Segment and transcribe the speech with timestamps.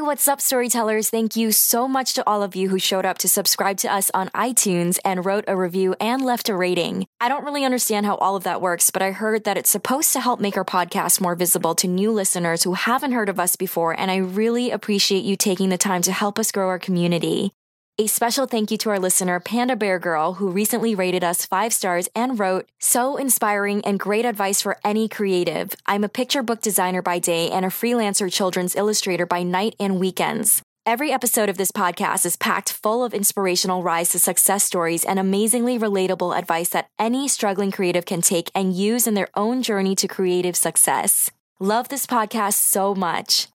[0.00, 1.10] What's up, storytellers?
[1.10, 4.10] Thank you so much to all of you who showed up to subscribe to us
[4.14, 7.06] on iTunes and wrote a review and left a rating.
[7.20, 10.12] I don't really understand how all of that works, but I heard that it's supposed
[10.14, 13.54] to help make our podcast more visible to new listeners who haven't heard of us
[13.56, 17.52] before, and I really appreciate you taking the time to help us grow our community.
[18.00, 21.72] A special thank you to our listener, Panda Bear Girl, who recently rated us five
[21.72, 25.74] stars and wrote, So inspiring and great advice for any creative.
[25.84, 29.98] I'm a picture book designer by day and a freelancer children's illustrator by night and
[29.98, 30.62] weekends.
[30.86, 35.18] Every episode of this podcast is packed full of inspirational rise to success stories and
[35.18, 39.96] amazingly relatable advice that any struggling creative can take and use in their own journey
[39.96, 41.32] to creative success.
[41.58, 43.48] Love this podcast so much.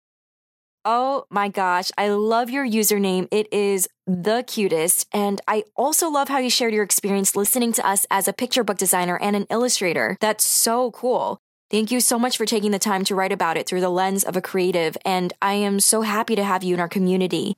[0.85, 3.29] Oh my gosh, I love your username.
[3.31, 5.07] It is the cutest.
[5.13, 8.65] And I also love how you shared your experience listening to us as a picture
[8.65, 10.17] book designer and an illustrator.
[10.19, 11.39] That's so cool.
[11.71, 14.23] Thank you so much for taking the time to write about it through the lens
[14.23, 17.55] of a creative, and I am so happy to have you in our community.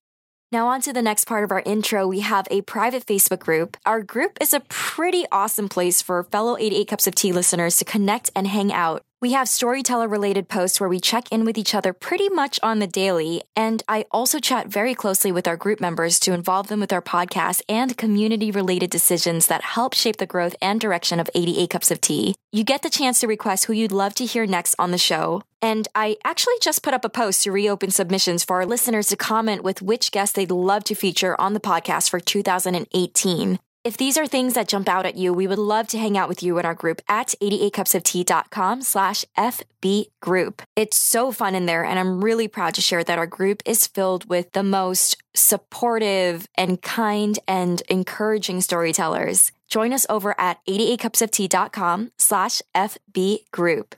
[0.53, 3.75] Now, on to the next part of our intro, we have a private Facebook group.
[3.85, 7.83] Our group is a pretty awesome place for fellow 88 Cups of Tea listeners to
[7.83, 9.01] connect and hang out.
[9.21, 12.79] We have storyteller related posts where we check in with each other pretty much on
[12.79, 16.81] the daily, and I also chat very closely with our group members to involve them
[16.81, 21.29] with our podcast and community related decisions that help shape the growth and direction of
[21.33, 22.35] 88 Cups of Tea.
[22.51, 25.43] You get the chance to request who you'd love to hear next on the show.
[25.61, 29.15] And I actually just put up a post to reopen submissions for our listeners to
[29.15, 33.59] comment with which guests they'd love to feature on the podcast for 2018.
[33.85, 36.27] If these are things that jump out at you, we would love to hang out
[36.27, 40.63] with you in our group at 88cupsoftea.com slash FB group.
[40.75, 43.85] It's so fun in there, and I'm really proud to share that our group is
[43.85, 49.51] filled with the most supportive and kind and encouraging storytellers.
[49.67, 53.95] Join us over at 88cupsoftea.com slash FB group.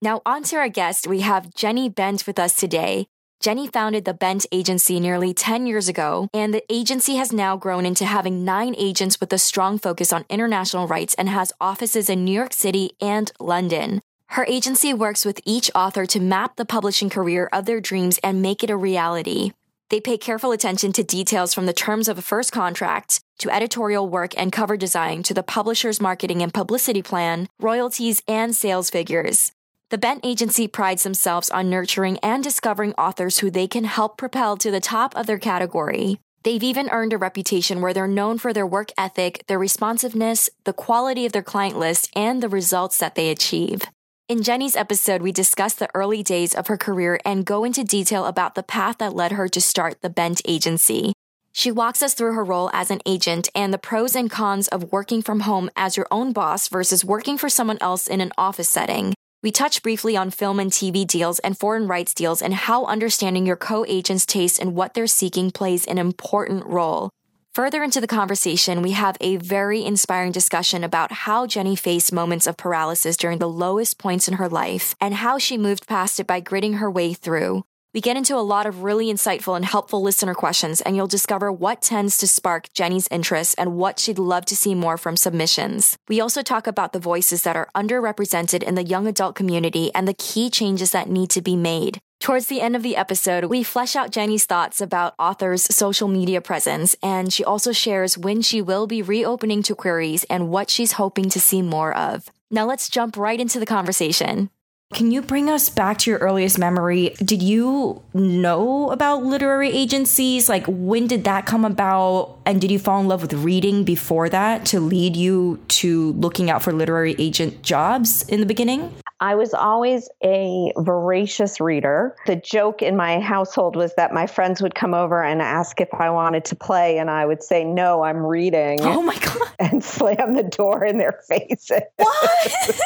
[0.00, 3.06] Now, on to our guest, we have Jenny Bent with us today.
[3.40, 7.86] Jenny founded the Bent Agency nearly 10 years ago, and the agency has now grown
[7.86, 12.24] into having nine agents with a strong focus on international rights and has offices in
[12.24, 14.00] New York City and London.
[14.30, 18.42] Her agency works with each author to map the publishing career of their dreams and
[18.42, 19.52] make it a reality.
[19.90, 24.08] They pay careful attention to details from the terms of a first contract to editorial
[24.08, 29.52] work and cover design to the publisher's marketing and publicity plan, royalties, and sales figures.
[29.88, 34.56] The Bent Agency prides themselves on nurturing and discovering authors who they can help propel
[34.56, 36.18] to the top of their category.
[36.42, 40.72] They've even earned a reputation where they're known for their work ethic, their responsiveness, the
[40.72, 43.82] quality of their client list, and the results that they achieve.
[44.28, 48.26] In Jenny's episode, we discuss the early days of her career and go into detail
[48.26, 51.12] about the path that led her to start the Bent Agency.
[51.52, 54.90] She walks us through her role as an agent and the pros and cons of
[54.90, 58.68] working from home as your own boss versus working for someone else in an office
[58.68, 59.14] setting.
[59.46, 63.46] We touch briefly on film and TV deals and foreign rights deals and how understanding
[63.46, 67.10] your co agent's taste and what they're seeking plays an important role.
[67.54, 72.48] Further into the conversation, we have a very inspiring discussion about how Jenny faced moments
[72.48, 76.26] of paralysis during the lowest points in her life and how she moved past it
[76.26, 77.62] by gritting her way through.
[77.94, 81.50] We get into a lot of really insightful and helpful listener questions, and you'll discover
[81.50, 85.96] what tends to spark Jenny's interest and what she'd love to see more from submissions.
[86.08, 90.06] We also talk about the voices that are underrepresented in the young adult community and
[90.06, 91.98] the key changes that need to be made.
[92.20, 96.40] Towards the end of the episode, we flesh out Jenny's thoughts about authors' social media
[96.40, 100.92] presence, and she also shares when she will be reopening to queries and what she's
[100.92, 102.30] hoping to see more of.
[102.50, 104.50] Now let's jump right into the conversation.
[104.94, 107.10] Can you bring us back to your earliest memory?
[107.18, 110.48] Did you know about literary agencies?
[110.48, 112.38] Like, when did that come about?
[112.46, 116.50] And did you fall in love with reading before that to lead you to looking
[116.50, 118.94] out for literary agent jobs in the beginning?
[119.18, 122.14] I was always a voracious reader.
[122.26, 125.92] The joke in my household was that my friends would come over and ask if
[125.94, 128.82] I wanted to play, and I would say, No, I'm reading.
[128.82, 129.48] Oh my God.
[129.58, 131.80] And slam the door in their faces.
[131.96, 132.80] What?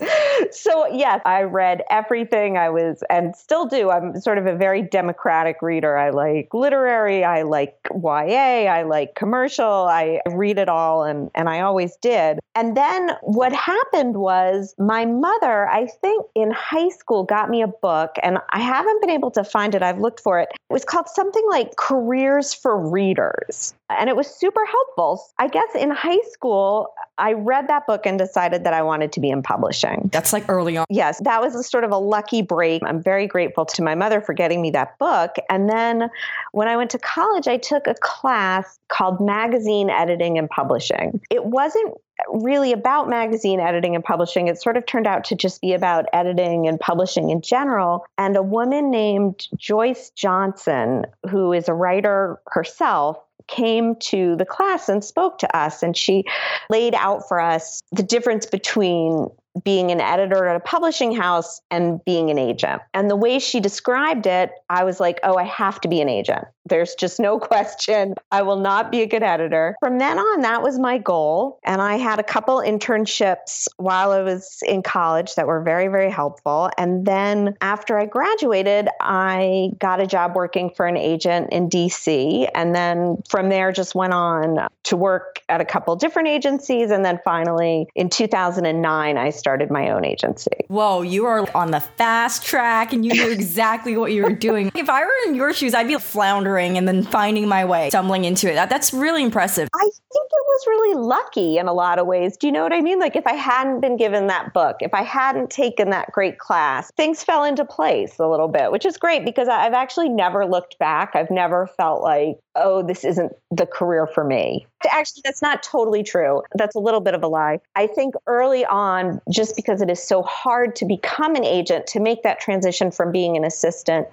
[0.52, 3.90] so yes, I read everything I was and still do.
[3.90, 5.96] I'm sort of a very democratic reader.
[5.96, 11.48] I like literary, I like YA, I like commercial, I read it all and, and
[11.48, 12.40] I always did.
[12.54, 17.68] And then what happened was my mother, I think in high school, got me a
[17.68, 19.82] book and I haven't been able to find it.
[19.82, 20.50] I've looked for it.
[20.52, 23.72] It was called something like Careers for Readers.
[23.98, 25.22] And it was super helpful.
[25.38, 29.20] I guess in high school, I read that book and decided that I wanted to
[29.20, 30.08] be in publishing.
[30.12, 30.86] That's like early on.
[30.88, 32.82] Yes, that was a sort of a lucky break.
[32.84, 35.36] I'm very grateful to my mother for getting me that book.
[35.48, 36.08] And then
[36.52, 41.20] when I went to college, I took a class called Magazine Editing and Publishing.
[41.30, 41.94] It wasn't
[42.28, 44.48] really about magazine editing and publishing.
[44.48, 48.04] It sort of turned out to just be about editing and publishing in general.
[48.18, 53.18] And a woman named Joyce Johnson, who is a writer herself,
[53.50, 55.82] came to the class and spoke to us.
[55.82, 56.24] And she
[56.68, 59.28] laid out for us the difference between
[59.64, 62.82] being an editor at a publishing house and being an agent.
[62.94, 66.08] And the way she described it, I was like, oh, I have to be an
[66.08, 66.44] agent.
[66.66, 68.14] There's just no question.
[68.30, 69.76] I will not be a good editor.
[69.80, 71.58] From then on, that was my goal.
[71.64, 76.10] And I had a couple internships while I was in college that were very, very
[76.10, 76.70] helpful.
[76.78, 82.48] And then after I graduated, I got a job working for an agent in DC.
[82.54, 86.90] And then from there, just went on to work at a couple different agencies.
[86.90, 90.64] And then finally, in 2009, I started my own agency.
[90.68, 94.70] Whoa, you are on the fast track and you knew exactly what you were doing.
[94.74, 98.24] If I were in your shoes, I'd be floundering and then finding my way, stumbling
[98.24, 98.54] into it.
[98.54, 99.68] That, that's really impressive.
[99.74, 102.36] I think it was really lucky in a lot of ways.
[102.36, 102.98] Do you know what I mean?
[102.98, 106.90] Like if I hadn't been given that book, if I hadn't taken that great class,
[106.96, 110.78] things fell into place a little bit, which is great because I've actually never looked
[110.78, 111.14] back.
[111.14, 114.66] I've never felt like, oh, this isn't the career for me.
[114.90, 116.42] Actually, that's not totally true.
[116.54, 117.60] That's a little bit of a lie.
[117.76, 122.00] I think early on, just because it is so hard to become an agent, to
[122.00, 124.08] make that transition from being an assistant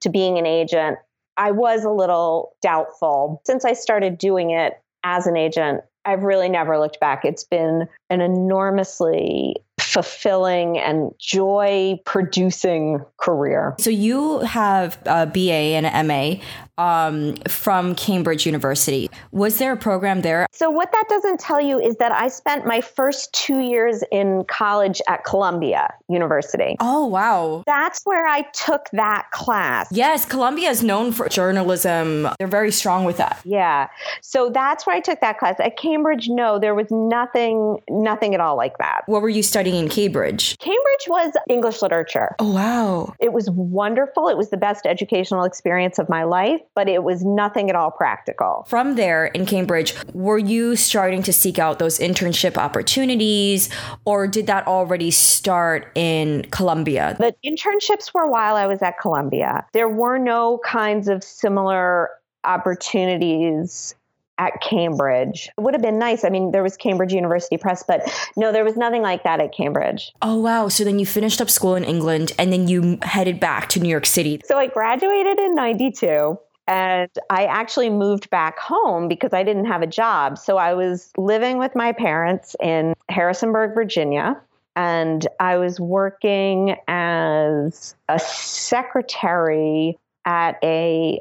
[0.00, 0.98] to being an agent,
[1.36, 3.42] I was a little doubtful.
[3.46, 7.24] Since I started doing it as an agent, I've really never looked back.
[7.24, 9.56] It's been an enormously
[9.88, 13.74] fulfilling and joy producing career.
[13.78, 16.42] So you have a BA and an MA
[16.78, 19.10] um, from Cambridge University.
[19.32, 20.46] Was there a program there?
[20.52, 24.44] So, what that doesn't tell you is that I spent my first two years in
[24.44, 26.76] college at Columbia University.
[26.80, 27.64] Oh, wow.
[27.66, 29.88] That's where I took that class.
[29.90, 32.28] Yes, Columbia is known for journalism.
[32.38, 33.40] They're very strong with that.
[33.44, 33.88] Yeah.
[34.22, 35.56] So, that's where I took that class.
[35.58, 39.02] At Cambridge, no, there was nothing, nothing at all like that.
[39.06, 40.56] What were you studying in Cambridge?
[40.58, 42.34] Cambridge was English literature.
[42.38, 43.14] Oh, wow.
[43.20, 44.28] It was wonderful.
[44.28, 47.90] It was the best educational experience of my life but it was nothing at all
[47.90, 48.64] practical.
[48.68, 53.68] From there in Cambridge, were you starting to seek out those internship opportunities
[54.04, 57.16] or did that already start in Columbia?
[57.18, 59.66] The internships were while I was at Columbia.
[59.72, 62.10] There were no kinds of similar
[62.44, 63.94] opportunities
[64.38, 65.50] at Cambridge.
[65.58, 66.24] It would have been nice.
[66.24, 68.02] I mean, there was Cambridge University Press, but
[68.36, 70.12] no, there was nothing like that at Cambridge.
[70.22, 70.68] Oh, wow.
[70.68, 73.88] So then you finished up school in England and then you headed back to New
[73.88, 74.40] York City.
[74.44, 76.38] So I graduated in 92.
[76.68, 80.36] And I actually moved back home because I didn't have a job.
[80.36, 84.38] So I was living with my parents in Harrisonburg, Virginia.
[84.76, 91.20] And I was working as a secretary at a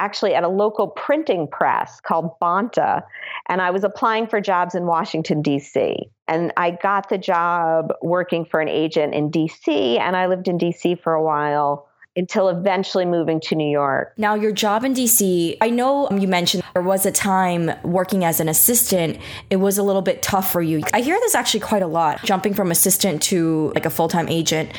[0.00, 3.04] actually at a local printing press called Banta,
[3.48, 6.10] and I was applying for jobs in Washington, D.C.
[6.26, 10.58] And I got the job working for an agent in D.C., and I lived in
[10.58, 10.96] D.C.
[10.96, 11.86] for a while
[12.16, 14.12] until eventually moving to New York.
[14.16, 18.40] Now, your job in DC, I know you mentioned there was a time working as
[18.40, 20.82] an assistant, it was a little bit tough for you.
[20.92, 24.28] I hear this actually quite a lot, jumping from assistant to like a full time
[24.28, 24.70] agent.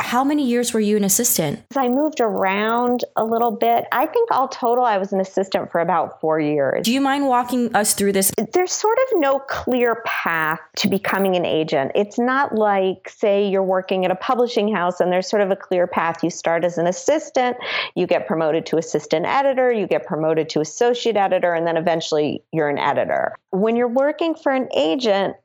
[0.00, 1.60] How many years were you an assistant?
[1.76, 3.84] I moved around a little bit.
[3.92, 6.84] I think all total, I was an assistant for about four years.
[6.84, 8.32] Do you mind walking us through this?
[8.52, 11.92] There's sort of no clear path to becoming an agent.
[11.94, 15.56] It's not like, say, you're working at a publishing house and there's sort of a
[15.56, 16.24] clear path.
[16.24, 17.56] You start as an assistant,
[17.94, 22.42] you get promoted to assistant editor, you get promoted to associate editor, and then eventually
[22.52, 23.36] you're an editor.
[23.50, 25.36] When you're working for an agent,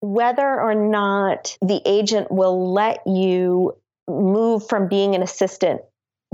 [0.00, 3.76] whether or not the agent will let you
[4.08, 5.80] move from being an assistant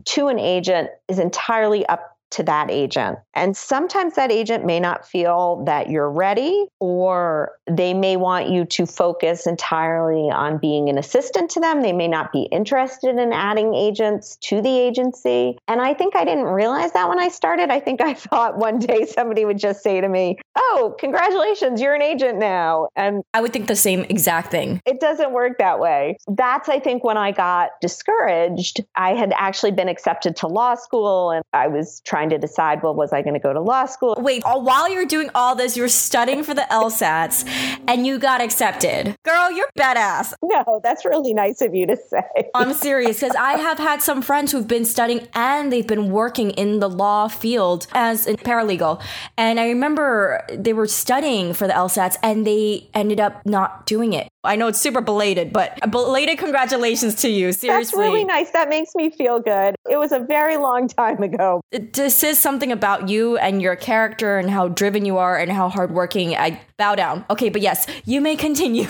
[0.04, 3.18] to an agent is entirely up to that agent.
[3.34, 8.64] And sometimes that agent may not feel that you're ready, or they may want you
[8.64, 11.82] to focus entirely on being an assistant to them.
[11.82, 15.58] They may not be interested in adding agents to the agency.
[15.68, 17.70] And I think I didn't realize that when I started.
[17.70, 21.94] I think I thought one day somebody would just say to me, Oh, congratulations, you're
[21.94, 22.88] an agent now.
[22.96, 24.80] And I would think the same exact thing.
[24.86, 26.16] It doesn't work that way.
[26.28, 28.84] That's, I think, when I got discouraged.
[28.96, 32.94] I had actually been accepted to law school and I was trying to decide, well,
[32.94, 34.16] was I going to go to law school?
[34.18, 37.48] Wait, while you're doing all this, you're studying for the LSATs
[37.86, 39.16] and you got accepted.
[39.24, 40.34] Girl, you're badass.
[40.42, 42.50] No, that's really nice of you to say.
[42.54, 46.50] I'm serious because I have had some friends who've been studying and they've been working
[46.50, 49.02] in the law field as a paralegal.
[49.36, 54.12] And I remember they were studying for the LSATs and they ended up not doing
[54.12, 54.28] it.
[54.44, 57.52] I know it's super belated, but belated congratulations to you.
[57.52, 57.68] Seriously.
[57.68, 58.50] That's really nice.
[58.50, 59.76] That makes me feel good.
[59.88, 61.60] It was a very long time ago.
[62.12, 65.70] This says something about you and your character and how driven you are and how
[65.70, 66.36] hardworking.
[66.36, 67.24] I bow down.
[67.30, 68.86] Okay, but yes, you may continue.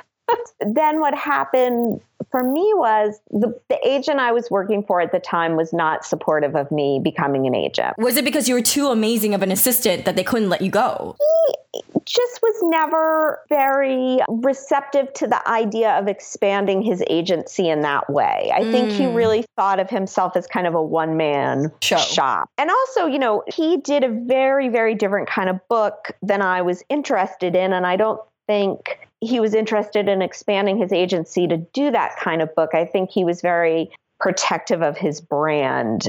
[0.60, 5.18] then what happened for me was the, the agent I was working for at the
[5.18, 7.96] time was not supportive of me becoming an agent.
[7.98, 10.70] Was it because you were too amazing of an assistant that they couldn't let you
[10.70, 11.16] go?
[11.18, 18.08] He just was never very receptive to the idea of expanding his agency in that
[18.08, 18.50] way.
[18.54, 18.72] I mm.
[18.72, 19.14] think he mm.
[19.14, 22.48] really thought of himself as kind of a one man shop.
[22.58, 26.62] And also, you know, he did a very, very different kind of book than I
[26.62, 27.72] was interested in.
[27.72, 32.42] And I don't think he was interested in expanding his agency to do that kind
[32.42, 32.74] of book.
[32.74, 36.08] I think he was very protective of his brand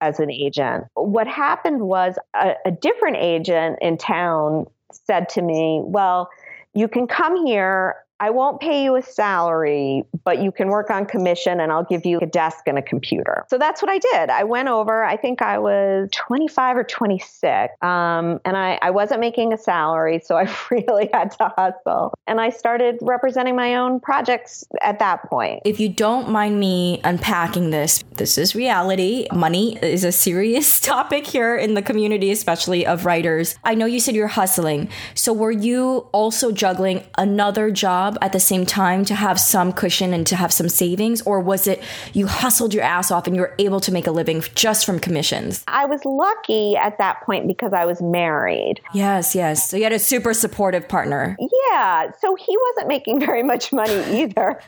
[0.00, 0.84] as an agent.
[0.94, 6.30] What happened was a, a different agent in town said to me, Well,
[6.74, 11.06] you can come here I won't pay you a salary, but you can work on
[11.06, 13.44] commission and I'll give you a desk and a computer.
[13.48, 14.30] So that's what I did.
[14.30, 19.20] I went over, I think I was 25 or 26, um, and I, I wasn't
[19.20, 22.12] making a salary, so I really had to hustle.
[22.26, 25.62] And I started representing my own projects at that point.
[25.64, 29.26] If you don't mind me unpacking this, this is reality.
[29.32, 33.56] Money is a serious topic here in the community, especially of writers.
[33.62, 34.88] I know you said you're hustling.
[35.14, 38.07] So were you also juggling another job?
[38.08, 41.22] Job at the same time to have some cushion and to have some savings?
[41.22, 44.10] Or was it you hustled your ass off and you were able to make a
[44.10, 45.64] living just from commissions?
[45.68, 48.80] I was lucky at that point because I was married.
[48.94, 49.68] Yes, yes.
[49.70, 51.36] So you had a super supportive partner.
[51.70, 52.10] Yeah.
[52.20, 54.60] So he wasn't making very much money either.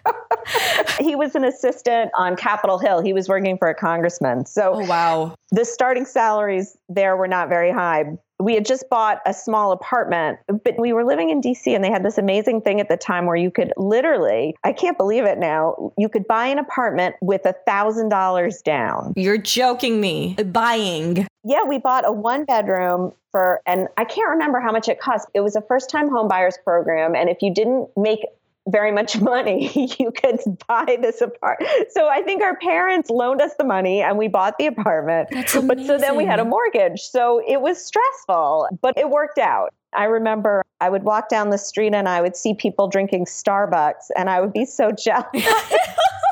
[1.01, 3.03] he was an assistant on Capitol Hill.
[3.03, 4.47] He was working for a congressman.
[4.47, 5.35] So, oh, wow.
[5.51, 8.05] The starting salaries there were not very high
[8.41, 11.91] we had just bought a small apartment, but we were living in DC and they
[11.91, 15.39] had this amazing thing at the time where you could literally, I can't believe it
[15.39, 19.13] now, you could buy an apartment with a thousand dollars down.
[19.17, 20.35] You're joking me.
[20.35, 21.27] Buying.
[21.45, 25.29] Yeah, we bought a one bedroom for, and I can't remember how much it cost.
[25.35, 27.15] It was a first time home buyers program.
[27.15, 28.21] And if you didn't make
[28.69, 31.71] very much money, you could buy this apartment.
[31.91, 35.29] So I think our parents loaned us the money and we bought the apartment.
[35.31, 37.01] But so then we had a mortgage.
[37.01, 39.73] So it was stressful, but it worked out.
[39.93, 44.11] I remember I would walk down the street and I would see people drinking Starbucks
[44.17, 45.27] and I would be so jealous.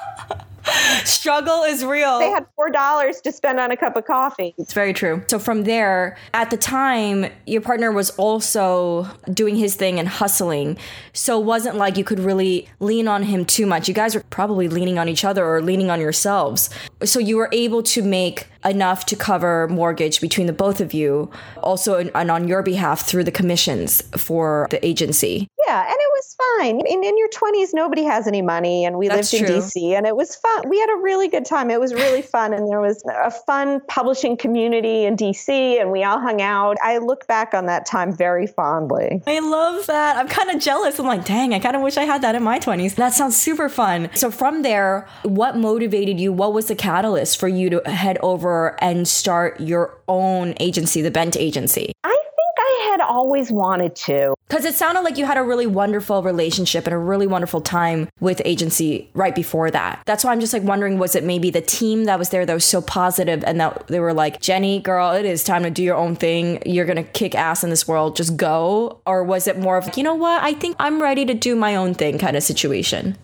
[1.05, 2.19] Struggle is real.
[2.19, 4.55] They had $4 to spend on a cup of coffee.
[4.59, 5.23] It's very true.
[5.29, 10.79] So, from there, at the time, your partner was also doing his thing and hustling.
[11.13, 13.89] So, it wasn't like you could really lean on him too much.
[13.89, 16.71] You guys were probably leaning on each other or leaning on yourselves.
[17.05, 21.31] So, you were able to make enough to cover mortgage between the both of you,
[21.63, 25.49] also and on your behalf through the commissions for the agency.
[25.67, 26.81] Yeah, and it was fine.
[26.81, 29.61] In, in your 20s, nobody has any money, and we That's lived in.
[29.61, 30.69] DC, and it was fun.
[30.69, 31.71] We had a really good time.
[31.71, 36.05] It was really fun, and there was a fun publishing community in DC, and we
[36.05, 36.77] all hung out.
[36.83, 39.23] I look back on that time very fondly.
[39.27, 40.17] I love that.
[40.17, 40.99] I'm kind of jealous.
[40.99, 42.95] I'm like, dang, I kind of wish I had that in my 20s.
[42.95, 44.09] That sounds super fun.
[44.15, 46.33] So, from there, what motivated you?
[46.33, 51.11] What was the catalyst for you to head over and start your own agency, the
[51.11, 51.93] Bent Agency?
[52.05, 54.35] I think I had always wanted to.
[54.49, 58.09] Because it sounded like you had a really wonderful relationship and a really wonderful time
[58.19, 60.03] with agency right before that.
[60.07, 62.55] That's why I'm just like wondering was it maybe the team that was there that
[62.55, 65.83] was so positive and that they were like, Jenny, girl, it is time to do
[65.83, 66.63] your own thing.
[66.65, 68.17] You're going to kick ass in this world.
[68.17, 69.01] Just go.
[69.05, 70.43] Or was it more of, you know what?
[70.43, 73.17] I think I'm ready to do my own thing kind of situation?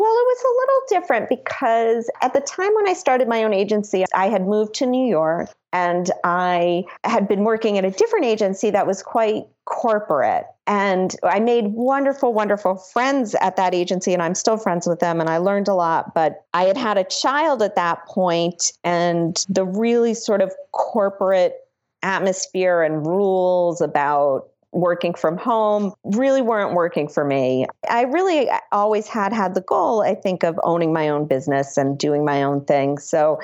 [0.00, 3.52] Well, it was a little different because at the time when I started my own
[3.52, 8.24] agency, I had moved to New York and I had been working at a different
[8.24, 10.46] agency that was quite corporate.
[10.66, 15.20] And I made wonderful, wonderful friends at that agency, and I'm still friends with them,
[15.20, 16.14] and I learned a lot.
[16.14, 21.56] But I had had a child at that point, and the really sort of corporate
[22.02, 27.66] atmosphere and rules about working from home really weren't working for me.
[27.88, 31.98] I really always had had the goal, I think, of owning my own business and
[31.98, 32.98] doing my own thing.
[32.98, 33.40] So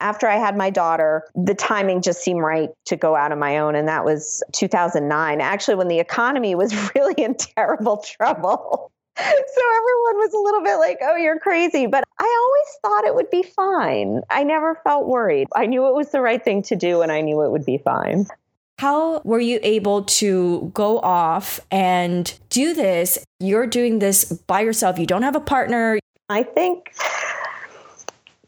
[0.00, 3.58] after I had my daughter, the timing just seemed right to go out on my
[3.58, 3.74] own.
[3.74, 8.90] And that was 2009, actually, when the economy was really in terrible trouble.
[9.18, 11.86] so everyone was a little bit like, oh, you're crazy.
[11.86, 14.22] But I always thought it would be fine.
[14.30, 15.48] I never felt worried.
[15.54, 17.78] I knew it was the right thing to do and I knew it would be
[17.78, 18.26] fine.
[18.80, 23.18] How were you able to go off and do this?
[23.38, 24.98] You're doing this by yourself.
[24.98, 25.98] You don't have a partner.
[26.30, 26.94] I think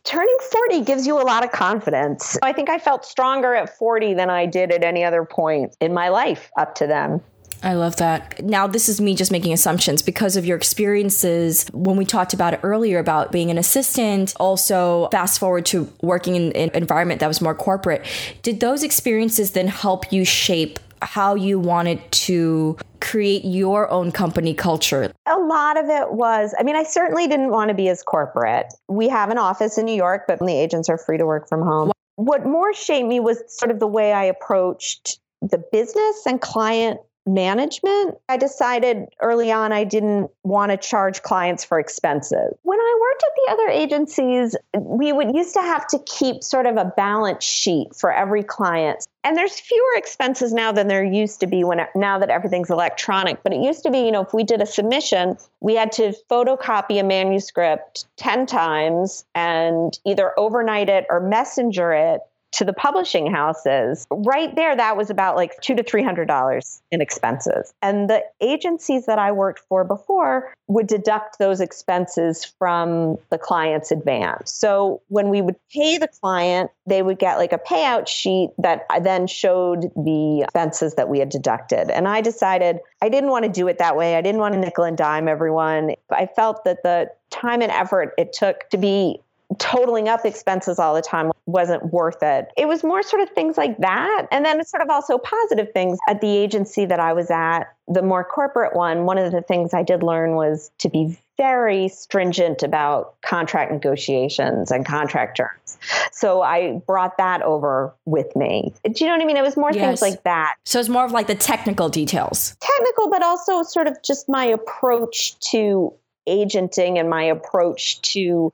[0.05, 2.39] turning 40 gives you a lot of confidence.
[2.43, 5.93] I think I felt stronger at 40 than I did at any other point in
[5.93, 7.21] my life up to then.
[7.63, 8.45] I love that.
[8.45, 12.55] Now, this is me just making assumptions because of your experiences when we talked about
[12.55, 17.29] it earlier about being an assistant, also fast forward to working in an environment that
[17.29, 18.05] was more corporate.
[18.43, 24.55] Did those experiences then help you shape how you wanted to create your own company
[24.55, 25.13] culture?
[25.27, 28.73] A lot of it was, I mean, I certainly didn't want to be as corporate.
[28.89, 31.63] We have an office in New York, but the agents are free to work from
[31.63, 31.93] home.
[32.17, 37.01] What more shaped me was sort of the way I approached the business and client
[37.27, 42.55] management, I decided early on I didn't want to charge clients for expenses.
[42.63, 46.67] When I worked at the other agencies, we would used to have to keep sort
[46.67, 49.07] of a balance sheet for every client.
[49.25, 53.43] And there's fewer expenses now than there used to be when now that everything's electronic.
[53.45, 56.13] But it used to be, you know, if we did a submission, we had to
[56.29, 62.21] photocopy a manuscript 10 times and either overnight it or messenger it
[62.53, 66.83] to the publishing houses, right there, that was about like two to three hundred dollars
[66.91, 67.73] in expenses.
[67.83, 73.91] And the agencies that I worked for before would deduct those expenses from the client's
[73.91, 74.53] advance.
[74.53, 78.87] So when we would pay the client, they would get like a payout sheet that
[79.03, 81.91] then showed the expenses that we had deducted.
[81.91, 84.17] And I decided I didn't want to do it that way.
[84.17, 85.95] I didn't want to nickel and dime everyone.
[86.11, 89.21] I felt that the time and effort it took to be
[89.59, 92.49] totaling up expenses all the time wasn't worth it.
[92.57, 94.27] It was more sort of things like that.
[94.31, 98.03] And then sort of also positive things at the agency that I was at, the
[98.03, 99.05] more corporate one.
[99.05, 104.71] One of the things I did learn was to be very stringent about contract negotiations
[104.71, 105.79] and contract terms.
[106.13, 108.73] So I brought that over with me.
[108.85, 109.37] Do you know what I mean?
[109.37, 109.85] It was more yes.
[109.85, 110.55] things like that.
[110.65, 112.57] So it's more of like the technical details.
[112.61, 115.93] Technical, but also sort of just my approach to
[116.29, 118.53] agenting and my approach to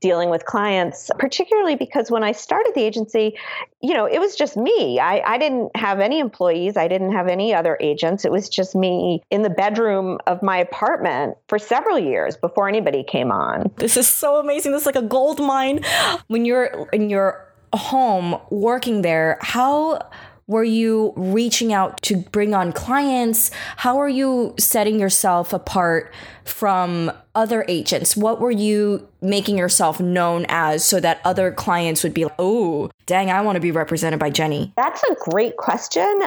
[0.00, 3.36] dealing with clients, particularly because when I started the agency,
[3.80, 4.98] you know, it was just me.
[4.98, 8.24] I, I didn't have any employees, I didn't have any other agents.
[8.24, 13.02] It was just me in the bedroom of my apartment for several years before anybody
[13.02, 13.70] came on.
[13.76, 14.72] This is so amazing.
[14.72, 15.84] This is like a gold mine.
[16.28, 20.00] When you're in your home working there, how
[20.48, 23.50] were you reaching out to bring on clients?
[23.76, 26.12] How are you setting yourself apart
[26.44, 28.16] from other agents?
[28.16, 32.90] What were you making yourself known as so that other clients would be like, oh,
[33.04, 34.72] dang, I want to be represented by Jenny?
[34.76, 36.22] That's a great question.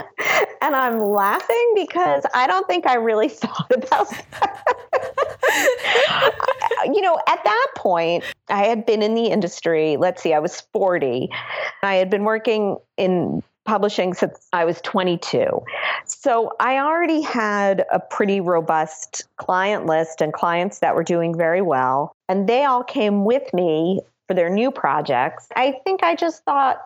[0.62, 4.64] And I'm laughing because I don't think I really thought about that.
[6.86, 10.62] you know, at that point, I had been in the industry, let's see, I was
[10.74, 11.30] 40.
[11.82, 15.64] I had been working in publishing since I was 22.
[16.04, 21.62] So I already had a pretty robust client list and clients that were doing very
[21.62, 22.14] well.
[22.28, 25.48] And they all came with me for their new projects.
[25.56, 26.80] I think I just thought,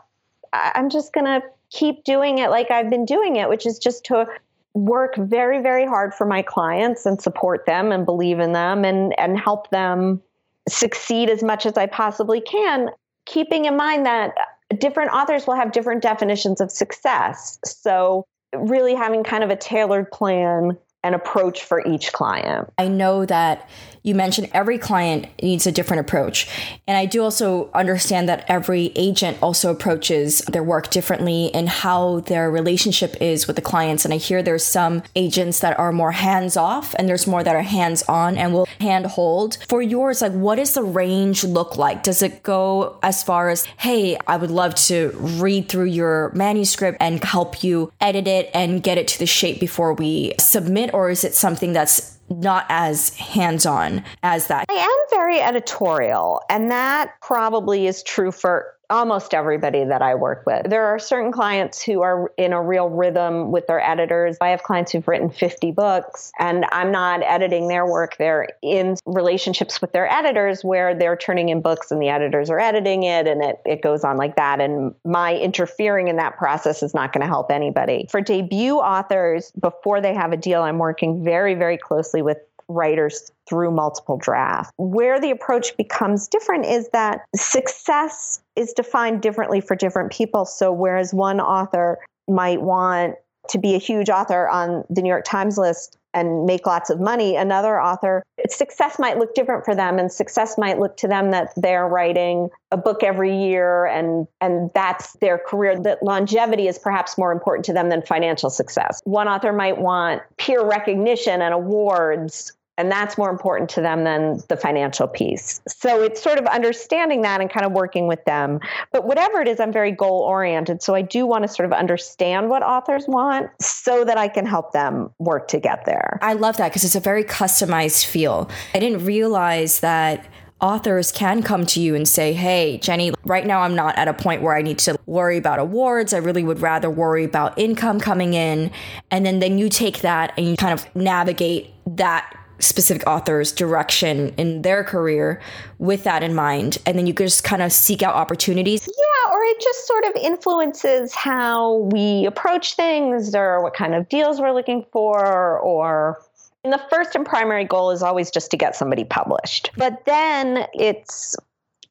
[0.54, 4.06] I'm just going to keep doing it like I've been doing it, which is just
[4.06, 4.28] to
[4.76, 9.17] work very, very hard for my clients and support them and believe in them and,
[9.19, 10.21] and help them
[10.69, 12.91] succeed as much as I possibly can,
[13.26, 14.36] keeping in mind that
[14.78, 17.60] different authors will have different definitions of success.
[17.65, 22.74] So, really having kind of a tailored plan and approach for each client.
[22.80, 23.70] I know that
[24.06, 26.48] you mentioned every client needs a different approach.
[26.88, 32.20] And I do also understand that every agent also approaches their work differently and how
[32.20, 34.06] their relationship is with the clients.
[34.06, 37.56] And I hear there's some agents that are more hands off and there's more that
[37.56, 39.58] are hands on and will hand hold.
[39.68, 42.04] For yours, like what does the range look like?
[42.04, 47.00] Does it go as far as, hey, I would love to read through your manuscript
[47.02, 50.94] and help you edit it and get it to the shape before we submit?
[50.96, 54.66] Or is it something that's not as hands on as that.
[54.70, 60.45] I am very editorial, and that probably is true for almost everybody that I work
[60.45, 60.69] with.
[60.69, 64.38] There are certain clients who are in a real rhythm with their editors.
[64.41, 68.17] I have clients who've written 50 books and I'm not editing their work.
[68.17, 72.60] They're in relationships with their editors where they're turning in books and the editors are
[72.60, 74.62] editing it and it, it goes on like that.
[74.62, 78.08] And my interfering in that process is not going to help anybody.
[78.10, 83.32] For debut authors, before they have a deal, I'm working very, very closely with writers
[83.47, 84.71] through multiple drafts.
[84.78, 90.45] Where the approach becomes different is that success is defined differently for different people.
[90.45, 93.15] So, whereas one author might want
[93.49, 96.99] to be a huge author on the New York Times list and make lots of
[96.99, 99.99] money, another author, success might look different for them.
[99.99, 104.71] And success might look to them that they're writing a book every year and, and
[104.73, 105.78] that's their career.
[105.78, 109.01] That longevity is perhaps more important to them than financial success.
[109.04, 114.40] One author might want peer recognition and awards and that's more important to them than
[114.50, 115.62] the financial piece.
[115.68, 118.60] So it's sort of understanding that and kind of working with them.
[118.92, 120.82] But whatever it is, I'm very goal oriented.
[120.82, 124.46] So I do want to sort of understand what authors want so that I can
[124.46, 126.20] help them work to get there.
[126.22, 128.50] I love that because it's a very customized feel.
[128.74, 130.26] I didn't realize that
[130.62, 134.14] authors can come to you and say, Hey, Jenny, right now I'm not at a
[134.14, 136.14] point where I need to worry about awards.
[136.14, 138.72] I really would rather worry about income coming in.
[139.12, 144.34] And then, then you take that and you kind of navigate that specific author's direction
[144.38, 145.41] in their career
[145.78, 146.78] with that in mind.
[146.86, 148.88] And then you just kind of seek out opportunities.
[148.88, 154.08] Yeah or it just sort of influences how we approach things or what kind of
[154.08, 156.22] deals we're looking for or
[156.63, 159.70] and the first and primary goal is always just to get somebody published.
[159.78, 161.36] But then it's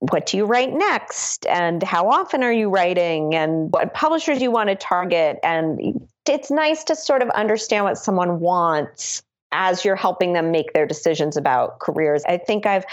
[0.00, 1.46] what do you write next?
[1.46, 3.36] And how often are you writing?
[3.36, 5.38] And what publishers you want to target?
[5.44, 9.22] And it's nice to sort of understand what someone wants
[9.54, 12.22] as you're helping them make their decisions about careers.
[12.26, 12.84] I think I've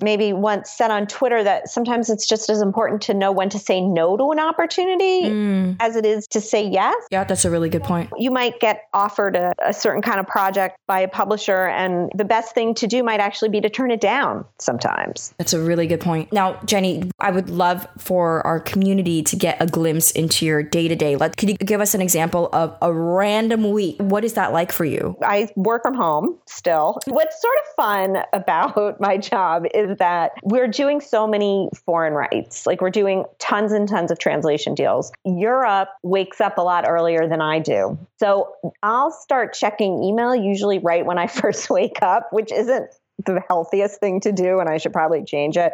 [0.00, 3.58] maybe once said on Twitter that sometimes it's just as important to know when to
[3.58, 5.76] say no to an opportunity mm.
[5.80, 6.94] as it is to say yes.
[7.10, 8.10] Yeah, that's a really good point.
[8.18, 12.24] You might get offered a, a certain kind of project by a publisher, and the
[12.24, 15.34] best thing to do might actually be to turn it down sometimes.
[15.38, 16.32] That's a really good point.
[16.32, 20.86] Now, Jenny, I would love for our community to get a glimpse into your day
[20.86, 21.16] to day.
[21.16, 23.96] Could you give us an example of a random week?
[23.98, 25.16] What is that like for you?
[25.22, 26.98] I work from home home still.
[27.06, 32.66] What's sort of fun about my job is that we're doing so many foreign rights.
[32.66, 35.12] Like we're doing tons and tons of translation deals.
[35.24, 37.98] Europe wakes up a lot earlier than I do.
[38.18, 42.90] So I'll start checking email usually right when I first wake up, which isn't
[43.26, 45.72] the healthiest thing to do, and I should probably change it.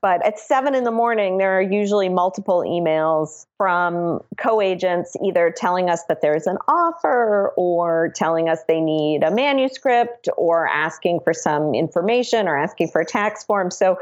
[0.00, 5.52] But at seven in the morning, there are usually multiple emails from co agents either
[5.56, 11.20] telling us that there's an offer or telling us they need a manuscript or asking
[11.20, 13.70] for some information or asking for a tax form.
[13.70, 13.98] So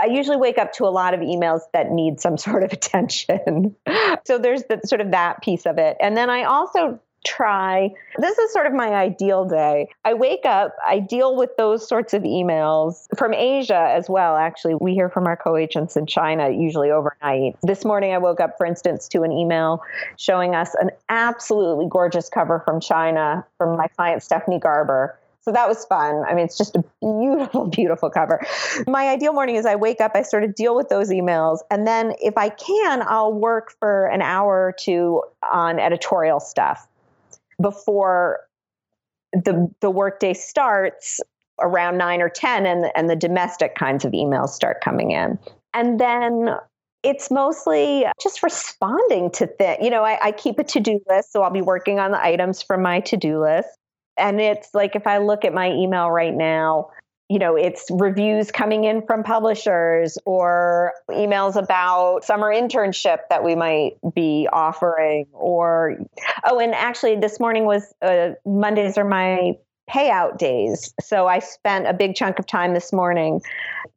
[0.00, 3.76] I usually wake up to a lot of emails that need some sort of attention.
[4.24, 5.96] so there's the, sort of that piece of it.
[6.00, 7.90] And then I also try.
[8.18, 9.88] This is sort of my ideal day.
[10.04, 14.36] I wake up, I deal with those sorts of emails from Asia as well.
[14.36, 17.56] Actually, we hear from our co agents in China usually overnight.
[17.62, 19.82] This morning, I woke up, for instance, to an email
[20.16, 25.18] showing us an absolutely gorgeous cover from China from my client, Stephanie Garber.
[25.42, 26.24] So that was fun.
[26.28, 28.44] I mean, it's just a beautiful, beautiful cover.
[28.86, 31.86] My ideal morning is I wake up, I sort of deal with those emails, and
[31.86, 36.88] then if I can, I'll work for an hour or two on editorial stuff
[37.60, 38.40] before
[39.32, 41.20] the the workday starts
[41.60, 45.38] around nine or ten, and and the domestic kinds of emails start coming in,
[45.74, 46.56] and then
[47.02, 49.78] it's mostly just responding to things.
[49.82, 52.22] You know, I, I keep a to do list, so I'll be working on the
[52.22, 53.68] items from my to do list.
[54.16, 56.90] And it's like if I look at my email right now,
[57.28, 63.54] you know, it's reviews coming in from publishers or emails about summer internship that we
[63.54, 65.98] might be offering or
[66.44, 69.52] oh and actually this morning was uh, Mondays are my
[69.90, 70.92] payout days.
[71.00, 73.40] So I spent a big chunk of time this morning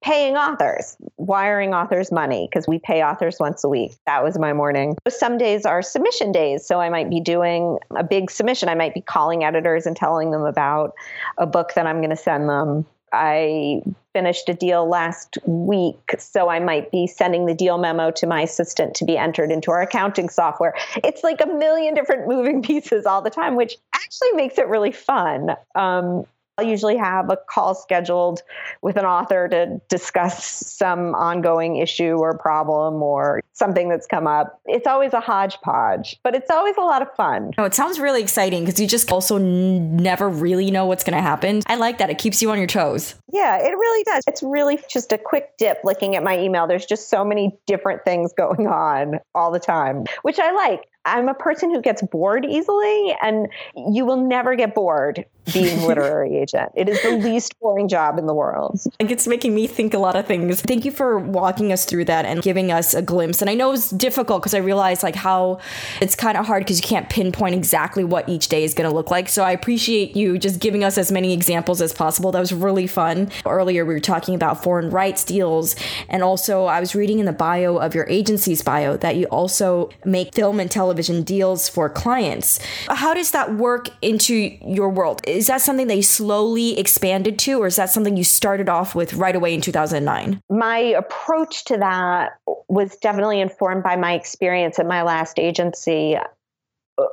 [0.02, 3.94] paying authors, wiring authors money because we pay authors once a week.
[4.06, 4.98] That was my morning.
[5.08, 6.66] Some days are submission days.
[6.66, 8.70] So I might be doing a big submission.
[8.70, 10.94] I might be calling editors and telling them about
[11.38, 12.86] a book that I'm going to send them.
[13.14, 13.82] I
[14.14, 18.42] finished a deal last week, so I might be sending the deal memo to my
[18.42, 20.74] assistant to be entered into our accounting software.
[21.04, 24.92] It's like a million different moving pieces all the time, which actually makes it really
[24.92, 25.56] fun.
[25.76, 26.26] Um,
[26.58, 28.42] I'll usually have a call scheduled
[28.82, 34.60] with an author to discuss some ongoing issue or problem or something that's come up.
[34.66, 37.52] It's always a hodgepodge, but it's always a lot of fun.
[37.58, 41.16] Oh, it sounds really exciting because you just also n- never really know what's going
[41.16, 41.62] to happen.
[41.68, 42.10] I like that.
[42.10, 43.16] It keeps you on your toes.
[43.32, 44.24] Yeah, it really does.
[44.28, 46.68] It's really just a quick dip looking at my email.
[46.68, 50.86] There's just so many different things going on all the time, which I like.
[51.06, 56.38] I'm a person who gets bored easily, and you will never get bored being literary
[56.38, 56.72] agent.
[56.76, 58.80] It is the least boring job in the world.
[59.00, 60.62] Like it's making me think a lot of things.
[60.62, 63.42] Thank you for walking us through that and giving us a glimpse.
[63.42, 65.60] And I know it's difficult because I realize like how
[66.00, 68.96] it's kind of hard because you can't pinpoint exactly what each day is going to
[68.96, 69.28] look like.
[69.28, 72.32] So I appreciate you just giving us as many examples as possible.
[72.32, 73.32] That was really fun.
[73.44, 75.76] Earlier we were talking about foreign rights deals
[76.08, 79.90] and also I was reading in the bio of your agency's bio that you also
[80.06, 82.60] make film and television deals for clients.
[82.88, 85.22] How does that work into your world?
[85.32, 89.14] is that something they slowly expanded to, or is that something you started off with
[89.14, 90.42] right away in 2009?
[90.50, 92.34] My approach to that
[92.68, 97.04] was definitely informed by my experience at my last agency uh,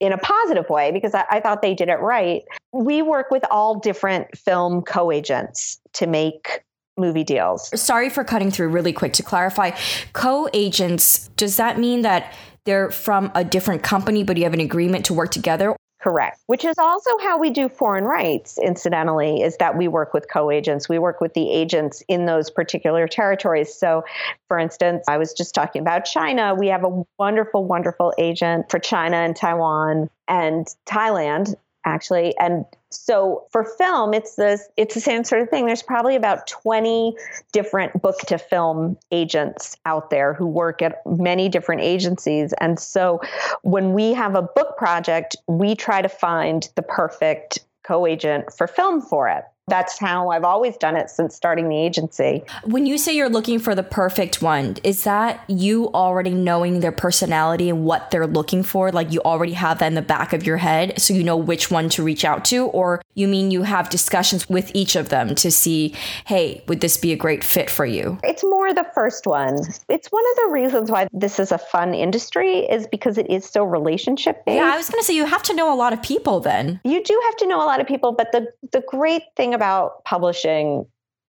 [0.00, 2.42] in a positive way because I, I, thought they did it right.
[2.72, 6.62] We work with all different film co agents to make
[6.96, 7.70] movie deals.
[7.80, 9.70] Sorry for cutting through really quick to clarify.
[10.12, 12.34] Co agents, does that mean that
[12.68, 15.74] they're from a different company, but you have an agreement to work together?
[16.00, 16.38] Correct.
[16.46, 20.50] Which is also how we do foreign rights, incidentally, is that we work with co
[20.50, 20.88] agents.
[20.88, 23.74] We work with the agents in those particular territories.
[23.74, 24.04] So,
[24.46, 26.54] for instance, I was just talking about China.
[26.54, 31.54] We have a wonderful, wonderful agent for China and Taiwan and Thailand
[31.84, 32.36] actually.
[32.38, 35.66] And so for film, it's the it's the same sort of thing.
[35.66, 37.14] There's probably about 20
[37.52, 42.54] different book to film agents out there who work at many different agencies.
[42.60, 43.20] And so
[43.62, 49.02] when we have a book project, we try to find the perfect co-agent for film
[49.02, 52.42] for it that's how I've always done it since starting the agency.
[52.64, 56.92] When you say you're looking for the perfect one, is that you already knowing their
[56.92, 58.90] personality and what they're looking for?
[58.92, 61.70] Like you already have that in the back of your head, so you know which
[61.70, 62.66] one to reach out to?
[62.66, 65.94] Or you mean you have discussions with each of them to see,
[66.26, 68.18] hey, would this be a great fit for you?
[68.24, 69.58] It's more the first one.
[69.88, 73.44] It's one of the reasons why this is a fun industry, is because it is
[73.44, 74.56] so relationship based.
[74.56, 76.80] Yeah, I was going to say you have to know a lot of people then.
[76.84, 80.04] You do have to know a lot of people, but the, the great thing about
[80.04, 80.86] publishing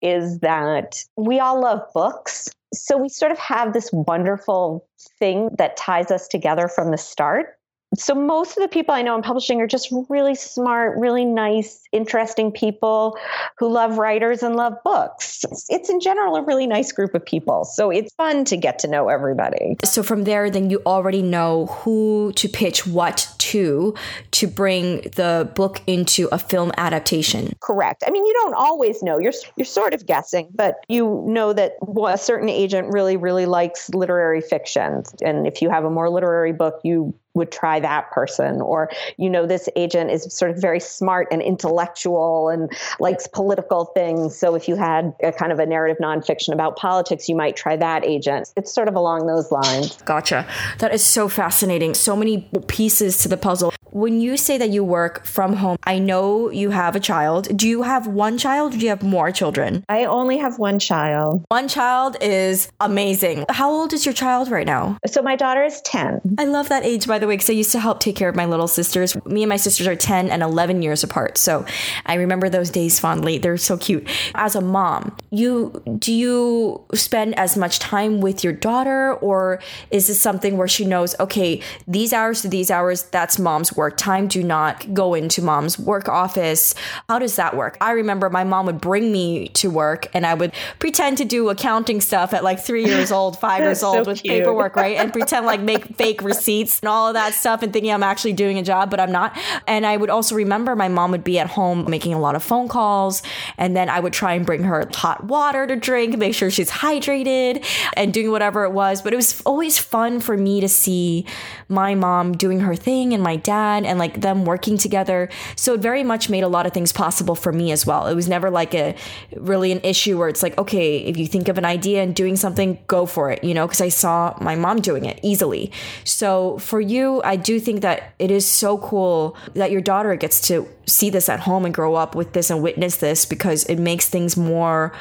[0.02, 2.50] is that we all love books.
[2.74, 4.86] So we sort of have this wonderful
[5.18, 7.56] thing that ties us together from the start
[7.96, 11.82] so most of the people I know in publishing are just really smart, really nice,
[11.90, 13.18] interesting people
[13.58, 15.44] who love writers and love books.
[15.68, 17.64] It's in general a really nice group of people.
[17.64, 19.76] So it's fun to get to know everybody.
[19.84, 23.94] So from there then you already know who to pitch what to
[24.32, 27.54] to bring the book into a film adaptation.
[27.60, 28.04] Correct.
[28.06, 29.18] I mean you don't always know.
[29.18, 31.72] You're you're sort of guessing, but you know that
[32.06, 36.52] a certain agent really really likes literary fiction and if you have a more literary
[36.52, 38.60] book you would try that person.
[38.60, 43.86] Or you know this agent is sort of very smart and intellectual and likes political
[43.86, 44.38] things.
[44.38, 47.76] So if you had a kind of a narrative nonfiction about politics you might try
[47.76, 48.52] that agent.
[48.56, 50.00] It's sort of along those lines.
[50.02, 50.46] Gotcha.
[50.78, 51.94] That is so fascinating.
[51.94, 55.98] So many pieces to the puzzle when you say that you work from home, I
[55.98, 57.56] know you have a child.
[57.56, 59.84] Do you have one child or do you have more children?
[59.88, 61.44] I only have one child.
[61.48, 63.46] One child is amazing.
[63.48, 64.98] How old is your child right now?
[65.06, 66.36] So my daughter is 10.
[66.38, 68.36] I love that age, by the way, because I used to help take care of
[68.36, 69.16] my little sisters.
[69.24, 71.36] Me and my sisters are 10 and 11 years apart.
[71.36, 71.64] So
[72.06, 73.38] I remember those days fondly.
[73.38, 74.08] They're so cute.
[74.34, 80.06] As a mom, you do you spend as much time with your daughter or is
[80.06, 84.26] this something where she knows, okay, these hours to these hours, that's mom's work time.
[84.26, 86.74] Do not go into mom's work office.
[87.08, 87.76] How does that work?
[87.80, 91.48] I remember my mom would bring me to work and I would pretend to do
[91.50, 94.34] accounting stuff at like three years old, five years old so with cute.
[94.34, 94.96] paperwork, right?
[94.96, 98.32] And pretend like make fake receipts and all of that stuff and thinking I'm actually
[98.32, 99.38] doing a job, but I'm not.
[99.68, 102.42] And I would also remember my mom would be at home making a lot of
[102.42, 103.22] phone calls.
[103.56, 106.70] And then I would try and bring her hot water to drink, make sure she's
[106.70, 107.64] hydrated
[107.94, 109.02] and doing whatever it was.
[109.02, 111.26] But it was always fun for me to see
[111.68, 115.28] my mom doing her thing and my dad and like them working together.
[115.56, 118.06] So it very much made a lot of things possible for me as well.
[118.06, 118.94] It was never like a
[119.36, 122.36] really an issue where it's like, okay, if you think of an idea and doing
[122.36, 125.72] something, go for it, you know, because I saw my mom doing it easily.
[126.04, 130.40] So for you, I do think that it is so cool that your daughter gets
[130.48, 133.76] to see this at home and grow up with this and witness this because it
[133.76, 134.92] makes things more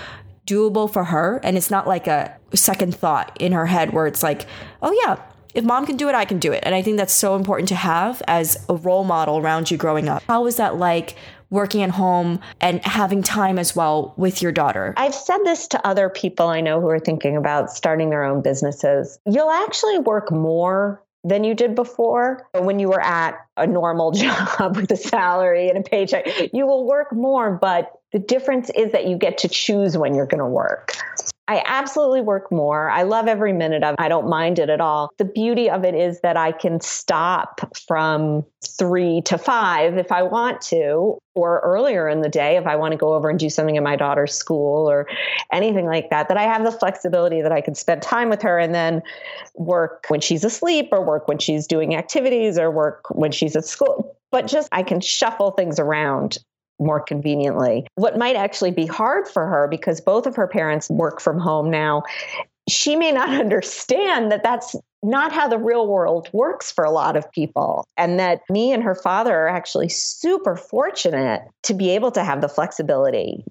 [0.45, 4.23] doable for her and it's not like a second thought in her head where it's
[4.23, 4.47] like
[4.81, 5.15] oh yeah
[5.53, 6.63] if mom can do it, I can do it.
[6.63, 10.07] And I think that's so important to have as a role model around you growing
[10.07, 10.23] up.
[10.27, 11.15] How was that like
[11.49, 14.93] working at home and having time as well with your daughter?
[14.97, 18.41] I've said this to other people I know who are thinking about starting their own
[18.41, 19.19] businesses.
[19.25, 22.47] You'll actually work more than you did before.
[22.53, 26.85] When you were at a normal job with a salary and a paycheck, you will
[26.85, 30.45] work more, but the difference is that you get to choose when you're going to
[30.45, 30.95] work.
[31.49, 32.91] I absolutely work more.
[32.91, 33.99] I love every minute of it.
[33.99, 35.09] I don't mind it at all.
[35.17, 40.21] The beauty of it is that I can stop from three to five if I
[40.21, 43.49] want to, or earlier in the day if I want to go over and do
[43.49, 45.07] something in my daughter's school or
[45.51, 46.27] anything like that.
[46.27, 49.01] That I have the flexibility that I can spend time with her and then
[49.55, 53.65] work when she's asleep or work when she's doing activities or work when she's at
[53.65, 54.15] school.
[54.31, 56.37] But just I can shuffle things around
[56.79, 57.85] more conveniently.
[57.95, 61.69] What might actually be hard for her because both of her parents work from home
[61.69, 62.03] now,
[62.67, 67.15] she may not understand that that's not how the real world works for a lot
[67.15, 67.87] of people.
[67.95, 72.41] And that me and her father are actually super fortunate to be able to have
[72.41, 73.45] the flexibility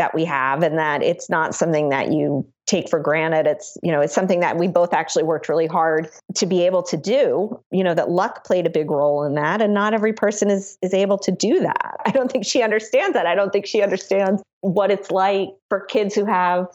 [0.00, 3.46] that we have and that it's not something that you take for granted.
[3.46, 6.82] It's you know it's something that we both actually worked really hard to be able
[6.84, 10.14] to do you know that luck played a big role in that and not every
[10.14, 11.96] person is is able to do that.
[12.06, 13.26] I don't think she understands that.
[13.26, 16.66] I don't think she understands what it's like for kids who have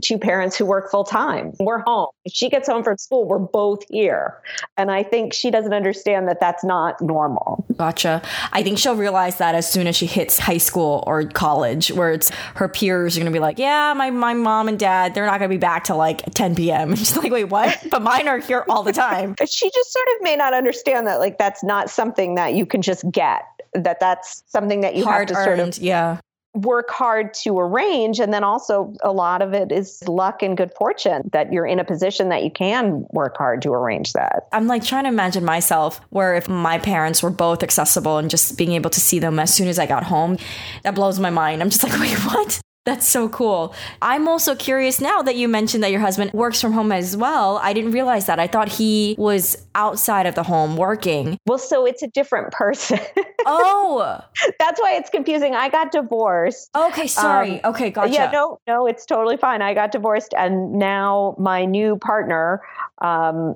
[0.00, 1.52] two parents who work full time.
[1.60, 2.08] We're home.
[2.24, 4.38] If she gets home from school, we're both here.
[4.76, 7.64] And I think she doesn't understand that that's not normal.
[7.76, 8.22] Gotcha.
[8.52, 12.12] I think she'll realize that as soon as she hits high school or college, where
[12.12, 15.26] it's her peers are going to be like, yeah, my, my mom and dad, they're
[15.26, 16.90] not going to be back till like 10 p.m.
[16.90, 17.78] And she's like, wait, what?
[17.92, 19.34] But mine are here all the time.
[19.44, 22.80] she just sort of may not understand that, like, that's not something that you can
[22.80, 23.42] just get
[23.74, 26.20] that that's something that you Hard have to earned, sort of yeah
[26.54, 30.72] work hard to arrange and then also a lot of it is luck and good
[30.74, 34.48] fortune that you're in a position that you can work hard to arrange that.
[34.52, 38.58] I'm like trying to imagine myself where if my parents were both accessible and just
[38.58, 40.36] being able to see them as soon as i got home
[40.82, 41.62] that blows my mind.
[41.62, 43.74] I'm just like wait what that's so cool.
[44.00, 47.58] I'm also curious now that you mentioned that your husband works from home as well.
[47.62, 48.40] I didn't realize that.
[48.40, 51.38] I thought he was outside of the home working.
[51.46, 52.98] Well, so it's a different person.
[53.46, 54.20] oh.
[54.58, 55.54] That's why it's confusing.
[55.54, 56.70] I got divorced.
[56.74, 57.62] Okay, sorry.
[57.62, 58.12] Um, okay, gotcha.
[58.12, 59.62] Yeah, no, no, it's totally fine.
[59.62, 62.62] I got divorced and now my new partner
[63.00, 63.54] um,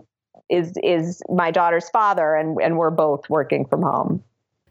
[0.49, 4.23] is is my daughter's father and and we're both working from home.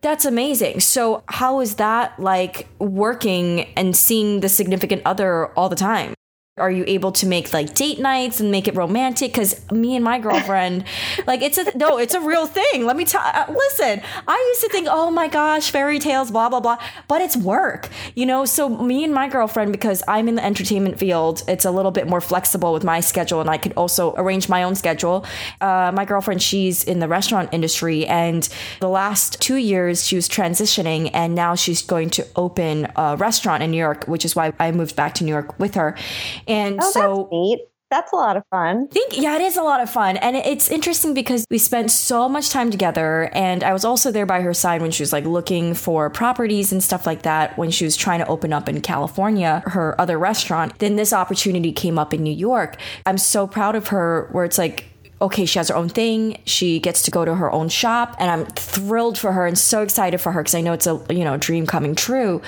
[0.05, 0.81] That's amazing.
[0.81, 6.14] So, how is that like working and seeing the significant other all the time?
[6.57, 9.33] Are you able to make like date nights and make it romantic?
[9.33, 10.85] Because me and my girlfriend,
[11.27, 12.85] like it's a no, it's a real thing.
[12.85, 13.19] Let me tell.
[13.21, 16.77] Uh, listen, I used to think, oh my gosh, fairy tales, blah blah blah,
[17.09, 18.45] but it's work, you know.
[18.45, 22.07] So me and my girlfriend, because I'm in the entertainment field, it's a little bit
[22.07, 25.25] more flexible with my schedule, and I could also arrange my own schedule.
[25.59, 28.47] Uh, my girlfriend, she's in the restaurant industry, and
[28.79, 33.61] the last two years she was transitioning, and now she's going to open a restaurant
[33.61, 35.97] in New York, which is why I moved back to New York with her
[36.47, 37.59] and oh, so that's neat.
[37.91, 38.87] That's a lot of fun.
[38.89, 40.17] I think yeah, it is a lot of fun.
[40.17, 44.25] And it's interesting because we spent so much time together and I was also there
[44.25, 47.69] by her side when she was like looking for properties and stuff like that when
[47.69, 50.79] she was trying to open up in California her other restaurant.
[50.79, 52.77] Then this opportunity came up in New York.
[53.05, 54.85] I'm so proud of her where it's like
[55.21, 56.41] okay, she has her own thing.
[56.45, 59.81] She gets to go to her own shop, and I'm thrilled for her and so
[59.81, 62.41] excited for her because I know it's a you know dream coming true.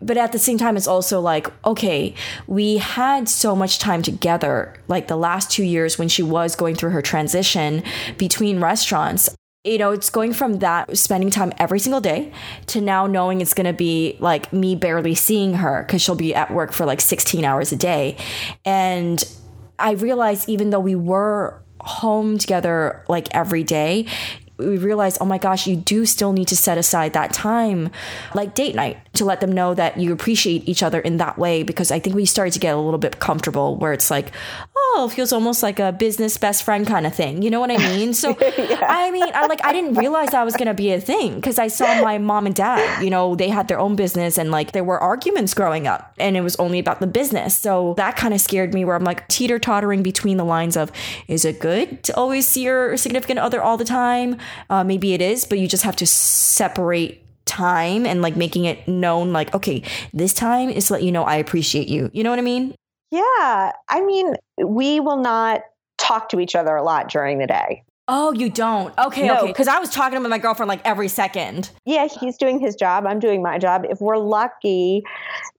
[0.00, 2.14] But at the same time, it's also like, okay,
[2.46, 6.74] we had so much time together, like the last two years when she was going
[6.74, 7.82] through her transition
[8.18, 12.32] between restaurants you know, it's going from that spending time every single day
[12.66, 16.34] to now knowing it's going to be like me barely seeing her because she'll be
[16.34, 18.16] at work for like 16 hours a day.
[18.64, 19.22] And
[19.78, 24.06] I realized even though we were home together like every day,
[24.58, 27.90] we realized, oh my gosh, you do still need to set aside that time,
[28.34, 31.62] like date night, to let them know that you appreciate each other in that way.
[31.62, 34.32] Because I think we started to get a little bit comfortable where it's like,
[34.94, 37.42] oh, it feels almost like a business best friend kind of thing.
[37.42, 38.14] You know what I mean?
[38.14, 38.84] So, yeah.
[38.88, 41.58] I mean, I like, I didn't realize that was going to be a thing because
[41.58, 44.72] I saw my mom and dad, you know, they had their own business and like
[44.72, 47.58] there were arguments growing up and it was only about the business.
[47.58, 50.92] So that kind of scared me where I'm like teeter tottering between the lines of,
[51.28, 54.36] is it good to always see your significant other all the time?
[54.68, 58.86] Uh, maybe it is, but you just have to separate time and like making it
[58.86, 59.82] known like okay
[60.14, 62.72] this time is to let you know i appreciate you you know what i mean
[63.12, 64.34] yeah i mean
[64.66, 65.62] we will not
[65.98, 68.92] talk to each other a lot during the day Oh, you don't?
[68.98, 69.38] Okay, no.
[69.38, 69.46] okay.
[69.46, 71.70] Because I was talking to my girlfriend like every second.
[71.84, 73.06] Yeah, he's doing his job.
[73.06, 73.86] I'm doing my job.
[73.88, 75.02] If we're lucky,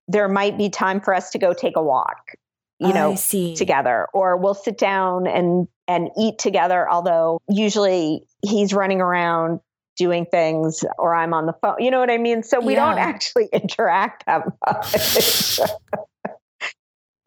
[0.08, 2.34] there might be time for us to go take a walk,
[2.80, 3.16] you know,
[3.56, 6.90] together, or we'll sit down and and eat together.
[6.90, 9.62] Although usually he's running around
[9.96, 11.76] doing things or I'm on the phone.
[11.80, 12.44] You know what I mean?
[12.44, 12.90] So we yeah.
[12.90, 15.60] don't actually interact that much.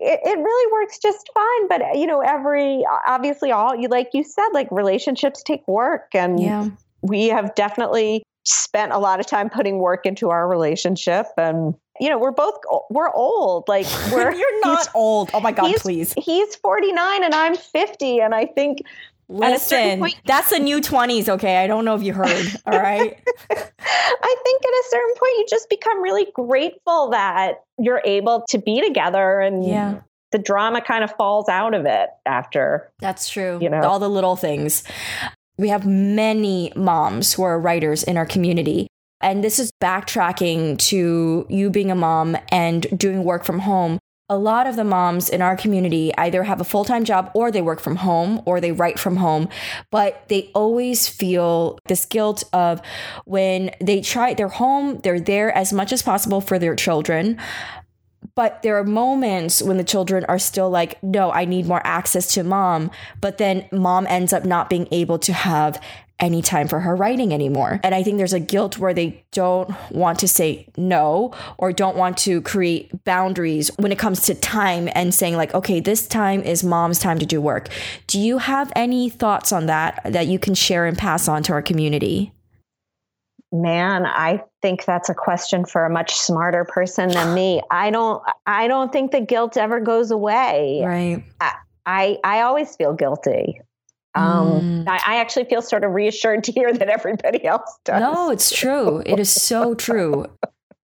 [0.07, 1.69] it, it really works just fine.
[1.69, 6.15] But, uh, you know, every, obviously, all you, like you said, like relationships take work.
[6.15, 6.69] And yeah.
[7.03, 12.09] we have definitely spent a lot of time putting work into our relationship and you
[12.09, 12.55] know we're both
[12.91, 17.35] we're old like we're you're not old oh my god he's, please he's 49 and
[17.35, 18.83] i'm 50 and i think
[19.29, 21.57] Listen, point, that's the new 20s, okay?
[21.59, 23.21] I don't know if you heard, all right?
[23.51, 28.59] I think at a certain point, you just become really grateful that you're able to
[28.59, 30.01] be together and yeah.
[30.31, 32.91] the drama kind of falls out of it after.
[33.01, 33.59] That's true.
[33.61, 34.85] You know, all the little things.
[35.59, 38.87] We have many moms who are writers in our community.
[39.23, 43.99] And this is backtracking to you being a mom and doing work from home
[44.29, 47.51] a lot of the moms in our community either have a full time job or
[47.51, 49.49] they work from home or they write from home,
[49.91, 52.83] but they always feel this guilt of
[53.25, 57.39] when they try, they're home, they're there as much as possible for their children.
[58.35, 62.35] But there are moments when the children are still like, no, I need more access
[62.35, 62.91] to mom.
[63.21, 65.81] But then mom ends up not being able to have
[66.19, 67.81] any time for her writing anymore.
[67.83, 71.97] And I think there's a guilt where they don't want to say no or don't
[71.97, 76.43] want to create boundaries when it comes to time and saying, like, okay, this time
[76.43, 77.69] is mom's time to do work.
[78.07, 81.53] Do you have any thoughts on that that you can share and pass on to
[81.53, 82.33] our community?
[83.53, 87.63] Man, I think that's a question for a much smarter person than me.
[87.71, 90.83] I don't I don't think the guilt ever goes away.
[90.85, 91.25] Right.
[91.41, 91.55] I,
[91.87, 93.61] I, I always feel guilty.
[94.17, 94.89] Um, mm.
[94.89, 98.01] I, I, actually feel sort of reassured to hear that everybody else does.
[98.01, 99.03] No, it's true.
[99.05, 100.27] It is so true.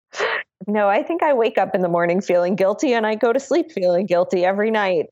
[0.67, 3.41] no, I think I wake up in the morning feeling guilty and I go to
[3.41, 5.07] sleep feeling guilty every night.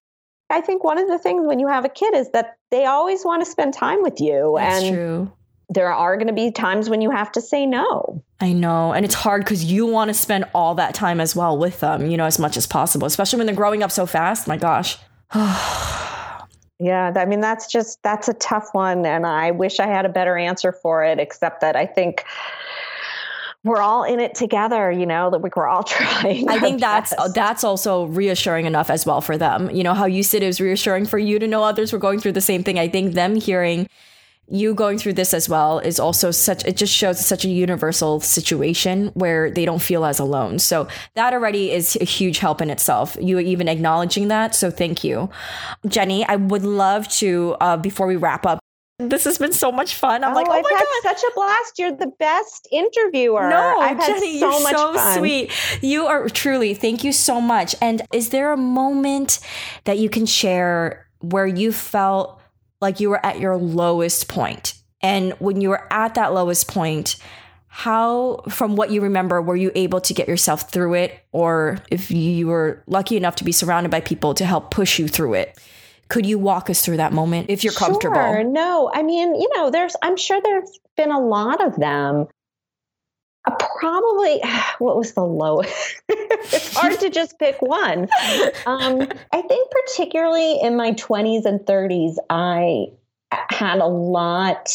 [0.50, 3.24] I think one of the things when you have a kid is that they always
[3.24, 4.56] want to spend time with you.
[4.58, 5.32] That's and true.
[5.70, 8.22] There are going to be times when you have to say no.
[8.40, 8.92] I know.
[8.92, 12.10] And it's hard because you want to spend all that time as well with them,
[12.10, 14.46] you know, as much as possible, especially when they're growing up so fast.
[14.46, 14.98] My gosh.
[16.80, 20.08] Yeah, I mean that's just that's a tough one and I wish I had a
[20.08, 22.24] better answer for it except that I think
[23.62, 26.48] we're all in it together, you know, that we're all trying.
[26.48, 27.34] I think that's best.
[27.34, 29.70] that's also reassuring enough as well for them.
[29.70, 32.20] You know, how you said it was reassuring for you to know others were going
[32.20, 32.78] through the same thing.
[32.78, 33.86] I think them hearing
[34.50, 38.20] you going through this as well is also such it just shows such a universal
[38.20, 42.68] situation where they don't feel as alone so that already is a huge help in
[42.68, 45.30] itself you even acknowledging that so thank you
[45.86, 48.58] jenny i would love to uh, before we wrap up
[49.08, 50.22] this has been so much fun.
[50.22, 51.78] I'm oh, like, oh I've my had god, such a blast!
[51.78, 53.48] You're the best interviewer.
[53.48, 55.18] No, I've Jenny, so you're so fun.
[55.18, 55.50] sweet.
[55.80, 56.74] You are truly.
[56.74, 57.74] Thank you so much.
[57.80, 59.40] And is there a moment
[59.84, 62.39] that you can share where you felt
[62.80, 64.74] like you were at your lowest point.
[65.02, 67.16] And when you were at that lowest point,
[67.68, 71.20] how, from what you remember, were you able to get yourself through it?
[71.32, 75.08] Or if you were lucky enough to be surrounded by people to help push you
[75.08, 75.58] through it?
[76.08, 78.16] Could you walk us through that moment if you're comfortable?
[78.16, 78.42] Sure.
[78.42, 82.26] No, I mean, you know, there's, I'm sure there's been a lot of them.
[83.46, 84.40] Uh, probably,
[84.78, 86.02] what was the lowest?
[86.08, 88.08] it's hard to just pick one.
[88.66, 92.86] Um, I think, particularly in my 20s and 30s, I
[93.50, 94.70] had a lot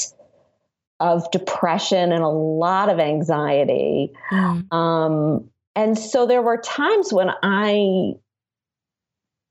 [0.99, 4.11] of depression and a lot of anxiety.
[4.31, 4.73] Mm.
[4.73, 8.13] Um, and so there were times when I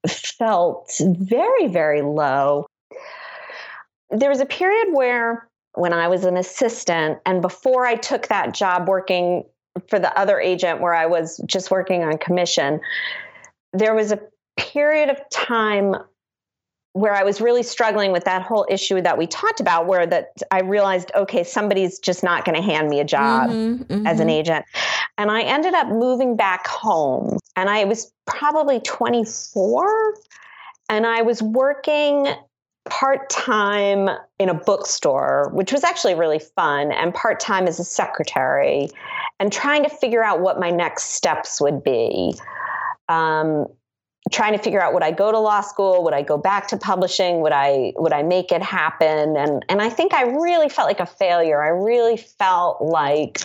[0.08, 2.66] felt very, very low.
[4.10, 8.54] There was a period where when I was an assistant and before I took that
[8.54, 9.44] job working
[9.88, 12.80] for the other agent where I was just working on commission,
[13.72, 14.20] there was a
[14.56, 15.96] period of time
[16.92, 20.28] where I was really struggling with that whole issue that we talked about, where that
[20.52, 24.06] I realized, okay, somebody's just not going to hand me a job mm-hmm, mm-hmm.
[24.06, 24.64] as an agent.
[25.18, 27.38] And I ended up moving back home.
[27.56, 30.14] And I was probably 24.
[30.88, 32.28] And I was working
[32.88, 37.84] part time in a bookstore, which was actually really fun, and part time as a
[37.84, 38.88] secretary,
[39.40, 42.34] and trying to figure out what my next steps would be.
[43.08, 43.66] Um,
[44.32, 46.02] trying to figure out would I go to law school?
[46.04, 47.40] Would I go back to publishing?
[47.40, 49.36] Would I would I make it happen?
[49.36, 51.62] And and I think I really felt like a failure.
[51.62, 53.40] I really felt like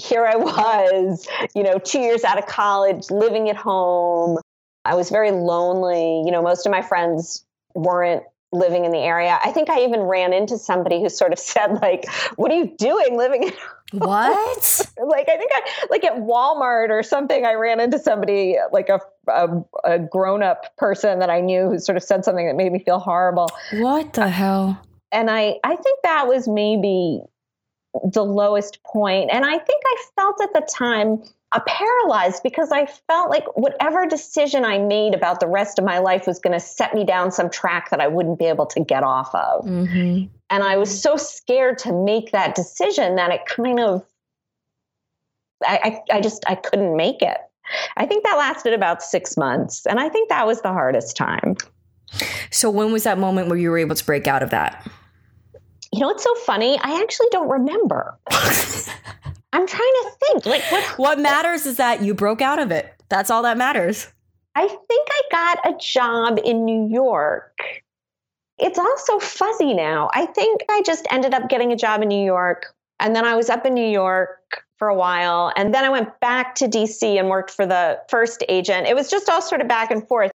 [0.00, 4.38] here I was, you know, two years out of college, living at home.
[4.84, 6.22] I was very lonely.
[6.24, 7.44] You know, most of my friends
[7.74, 8.22] weren't
[8.52, 9.38] living in the area.
[9.44, 12.74] I think I even ran into somebody who sort of said like, "What are you
[12.76, 13.52] doing living in
[13.92, 14.86] what?
[14.98, 17.44] like I think I like at Walmart or something.
[17.44, 19.48] I ran into somebody like a a,
[19.84, 22.78] a grown up person that I knew who sort of said something that made me
[22.78, 23.50] feel horrible.
[23.72, 24.80] What the hell?
[25.12, 27.22] And I I think that was maybe
[28.12, 29.30] the lowest point.
[29.32, 31.22] And I think I felt at the time
[31.52, 35.98] uh, paralyzed because I felt like whatever decision I made about the rest of my
[35.98, 38.80] life was going to set me down some track that I wouldn't be able to
[38.80, 39.64] get off of.
[39.64, 40.26] Mm-hmm.
[40.50, 44.04] And I was so scared to make that decision that it kind of,
[45.64, 47.38] I, I, I just, I couldn't make it.
[47.96, 49.86] I think that lasted about six months.
[49.86, 51.56] And I think that was the hardest time.
[52.50, 54.90] So, when was that moment where you were able to break out of that?
[55.92, 56.78] You know, it's so funny.
[56.82, 58.18] I actually don't remember.
[59.58, 60.46] I'm trying to think.
[60.46, 60.84] Like, what?
[60.98, 62.94] What matters is that you broke out of it.
[63.08, 64.06] That's all that matters.
[64.54, 67.58] I think I got a job in New York.
[68.58, 70.10] It's all so fuzzy now.
[70.14, 72.72] I think I just ended up getting a job in New York.
[73.00, 75.52] And then I was up in New York for a while.
[75.56, 78.86] And then I went back to DC and worked for the first agent.
[78.86, 80.30] It was just all sort of back and forth.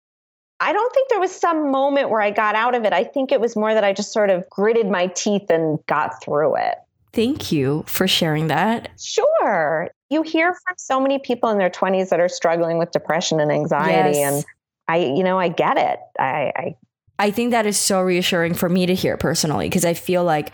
[0.60, 2.92] I don't think there was some moment where I got out of it.
[2.92, 6.22] I think it was more that I just sort of gritted my teeth and got
[6.22, 6.76] through it.
[7.18, 8.90] Thank you for sharing that.
[8.96, 9.90] Sure.
[10.08, 13.50] You hear from so many people in their 20s that are struggling with depression and
[13.50, 14.20] anxiety.
[14.20, 14.34] Yes.
[14.34, 14.44] And
[14.86, 15.98] I, you know, I get it.
[16.16, 16.76] I, I
[17.18, 20.52] I think that is so reassuring for me to hear personally because I feel like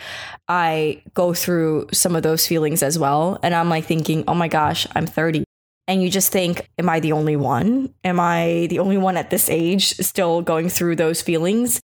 [0.49, 3.39] I go through some of those feelings as well.
[3.43, 5.45] And I'm like thinking, oh my gosh, I'm 30
[5.87, 7.93] and you just think, am I the only one?
[8.05, 11.83] Am I the only one at this age still going through those feelings?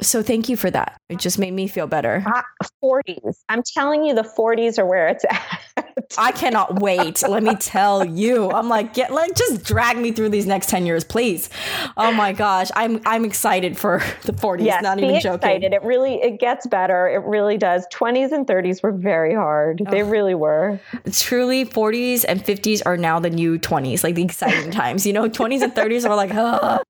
[0.00, 1.00] So thank you for that.
[1.08, 2.24] It just made me feel better.
[2.26, 2.42] Uh,
[2.82, 3.38] 40s.
[3.48, 5.60] I'm telling you, the 40s are where it's at.
[6.18, 7.22] I cannot wait.
[7.26, 8.50] Let me tell you.
[8.50, 11.48] I'm like, get like just drag me through these next 10 years, please.
[11.96, 12.70] Oh my gosh.
[12.74, 14.64] I'm I'm excited for the 40s.
[14.64, 15.34] Yes, not even joking.
[15.34, 15.72] Excited.
[15.72, 17.08] It really it gets better.
[17.08, 17.86] It really does.
[17.92, 19.82] 20s and 30s were very hard.
[19.86, 19.90] Oh.
[19.90, 20.80] They really were.
[21.12, 25.06] Truly 40s and 50s are now the new 20s, like the exciting times.
[25.06, 26.80] You know, 20s and 30s are like, oh.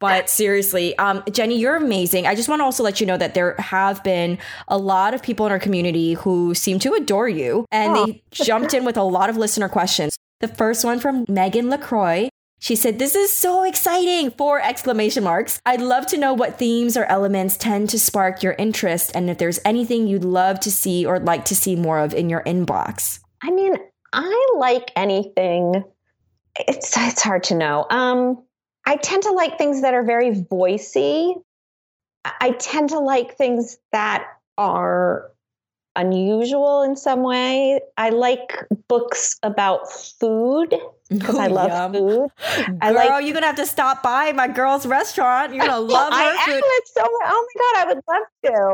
[0.00, 2.26] But seriously, um, Jenny, you're amazing.
[2.26, 5.22] I just want to also let you know that there have been a lot of
[5.22, 8.06] people in our community who seem to adore you, and oh.
[8.06, 10.16] they jumped in with a lot of listener questions.
[10.40, 12.30] The first one from Megan LaCroix.
[12.62, 14.30] She said, This is so exciting!
[14.30, 15.60] Four exclamation marks.
[15.64, 19.38] I'd love to know what themes or elements tend to spark your interest and if
[19.38, 23.20] there's anything you'd love to see or like to see more of in your inbox.
[23.42, 23.76] I mean,
[24.12, 25.84] I like anything.
[26.58, 27.86] It's it's hard to know.
[27.88, 28.42] Um
[28.86, 31.34] I tend to like things that are very voicey.
[32.24, 34.26] I tend to like things that
[34.58, 35.30] are
[35.96, 37.80] unusual in some way.
[37.96, 38.52] I like
[38.88, 40.74] books about food
[41.08, 41.92] because I love yum.
[41.92, 42.30] food.
[42.56, 45.54] Girl, I like, you're gonna have to stop by my girl's restaurant.
[45.54, 46.54] You're gonna love I her I food.
[46.54, 46.62] Am.
[46.64, 48.22] It's so oh my god, I would love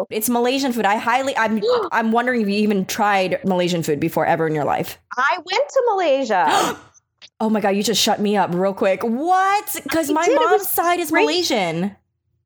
[0.09, 0.15] to.
[0.15, 0.85] It's Malaysian food.
[0.85, 4.65] I highly I'm I'm wondering if you even tried Malaysian food before ever in your
[4.65, 4.99] life.
[5.17, 6.79] I went to Malaysia.
[7.39, 9.03] Oh my god, you just shut me up real quick.
[9.03, 9.81] What?
[9.83, 10.37] Because my did.
[10.37, 11.23] mom's side is great.
[11.23, 11.95] Malaysian.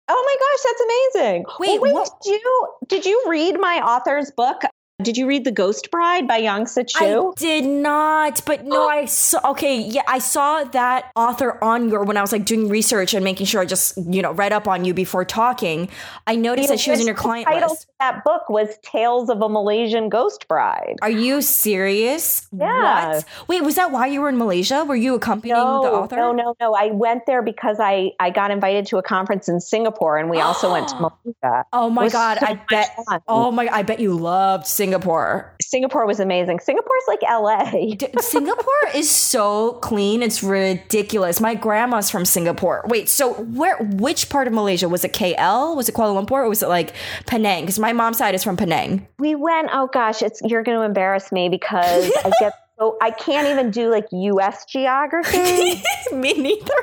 [0.08, 1.44] Oh my gosh, that's amazing.
[1.60, 4.62] Wait, well, wait did you did you read my author's book?
[5.02, 6.98] Did you read The Ghost Bride by Yangsze Choo?
[6.98, 9.50] I did not, but no, I saw.
[9.50, 13.24] Okay, yeah, I saw that author on your when I was like doing research and
[13.24, 15.88] making sure I just you know read up on you before talking.
[16.26, 17.86] I noticed the that she was in your client title list.
[17.98, 20.96] That book was Tales of a Malaysian Ghost Bride.
[21.02, 22.48] Are you serious?
[22.52, 23.14] Yeah.
[23.14, 23.24] What?
[23.48, 24.84] Wait, was that why you were in Malaysia?
[24.84, 26.16] Were you accompanying no, the author?
[26.16, 26.74] No, no, no.
[26.74, 30.40] I went there because I I got invited to a conference in Singapore, and we
[30.40, 31.64] also went to Malaysia.
[31.72, 32.38] Oh my god!
[32.38, 32.96] So I bet.
[33.06, 33.20] Fun.
[33.28, 33.68] Oh my!
[33.70, 34.89] I bet you loved Singapore.
[34.90, 35.54] Singapore.
[35.62, 36.58] Singapore was amazing.
[36.58, 37.94] Singapore's like LA.
[38.18, 40.20] Singapore is so clean.
[40.20, 41.40] It's ridiculous.
[41.40, 42.84] My grandma's from Singapore.
[42.88, 45.76] Wait, so where which part of Malaysia was it KL?
[45.76, 46.92] Was it Kuala Lumpur or was it like
[47.26, 47.66] Penang?
[47.66, 49.06] Cuz my mom's side is from Penang.
[49.20, 53.12] We went, oh gosh, it's you're going to embarrass me because I get so I
[53.12, 55.80] can't even do like US geography.
[56.12, 56.82] me neither.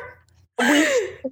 [0.59, 0.87] We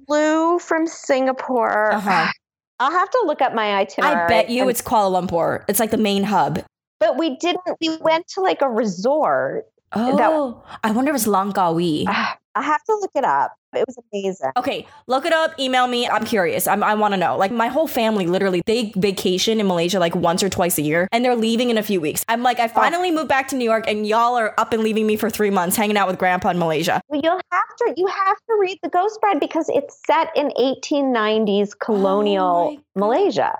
[0.06, 1.94] flew from Singapore.
[1.94, 2.30] Uh-huh.
[2.78, 4.24] I'll have to look up my itinerary.
[4.24, 5.64] I bet you it's Kuala Lumpur.
[5.68, 6.62] It's like the main hub.
[7.00, 7.62] But we didn't.
[7.80, 9.64] We went to like a resort.
[9.92, 12.04] Oh, that, I wonder if it's Langkawi.
[12.56, 13.52] I have to look it up.
[13.76, 14.50] It was amazing.
[14.56, 15.58] Okay, look it up.
[15.58, 16.08] Email me.
[16.08, 16.66] I'm curious.
[16.66, 17.36] I'm, i want to know.
[17.36, 21.08] Like my whole family, literally, they vacation in Malaysia like once or twice a year,
[21.12, 22.24] and they're leaving in a few weeks.
[22.28, 23.14] I'm like, I finally oh.
[23.14, 25.76] moved back to New York, and y'all are up and leaving me for three months,
[25.76, 27.00] hanging out with Grandpa in Malaysia.
[27.08, 27.94] Well, you'll have to.
[27.96, 33.56] You have to read The Ghost Bride because it's set in 1890s colonial oh Malaysia.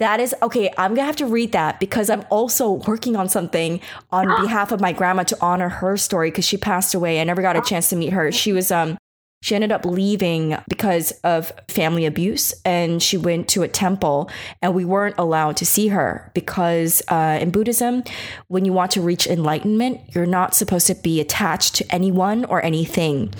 [0.00, 0.70] That is okay.
[0.78, 3.80] I'm gonna have to read that because I'm also working on something
[4.10, 7.20] on behalf of my grandma to honor her story because she passed away.
[7.20, 8.32] I never got a chance to meet her.
[8.32, 8.96] She was um
[9.42, 14.30] she ended up leaving because of family abuse and she went to a temple
[14.60, 18.02] and we weren't allowed to see her because uh, in buddhism
[18.48, 22.62] when you want to reach enlightenment you're not supposed to be attached to anyone or
[22.64, 23.32] anything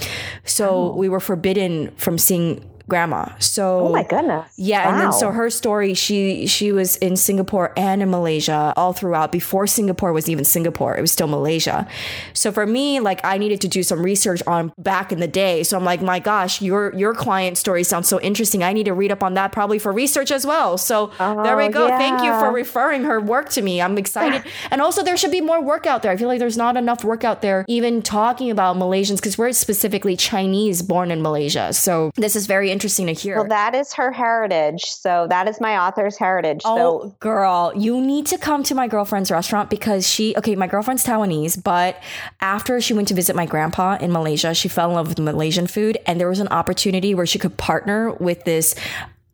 [0.45, 0.97] so oh.
[0.97, 3.31] we were forbidden from seeing grandma.
[3.39, 4.51] So Oh my goodness.
[4.59, 8.93] yeah, and then so her story, she she was in Singapore and in Malaysia all
[8.93, 10.97] throughout before Singapore was even Singapore.
[10.99, 11.87] It was still Malaysia.
[12.35, 15.63] So for me, like I needed to do some research on back in the day.
[15.63, 18.63] So I'm like, my gosh, your your client story sounds so interesting.
[18.63, 20.77] I need to read up on that probably for research as well.
[20.77, 21.89] So there we Oh, go.
[21.89, 23.81] Thank you for referring her work to me.
[23.81, 24.43] I'm excited.
[24.73, 26.11] and also there should be more work out there.
[26.11, 29.53] I feel like there's not enough work out there even talking about Malaysians because we're
[29.53, 31.73] specifically Chinese born in Malaysia.
[31.73, 33.37] So this is very interesting to hear.
[33.37, 34.85] Well, that is her heritage.
[34.85, 36.63] So that is my author's heritage.
[36.65, 40.67] Oh, So girl, you need to come to my girlfriend's restaurant because she, okay, my
[40.67, 41.97] girlfriend's Taiwanese, but
[42.41, 45.67] after she went to visit my grandpa in Malaysia, she fell in love with Malaysian
[45.67, 45.99] food.
[46.07, 48.75] And there was an opportunity where she could partner with this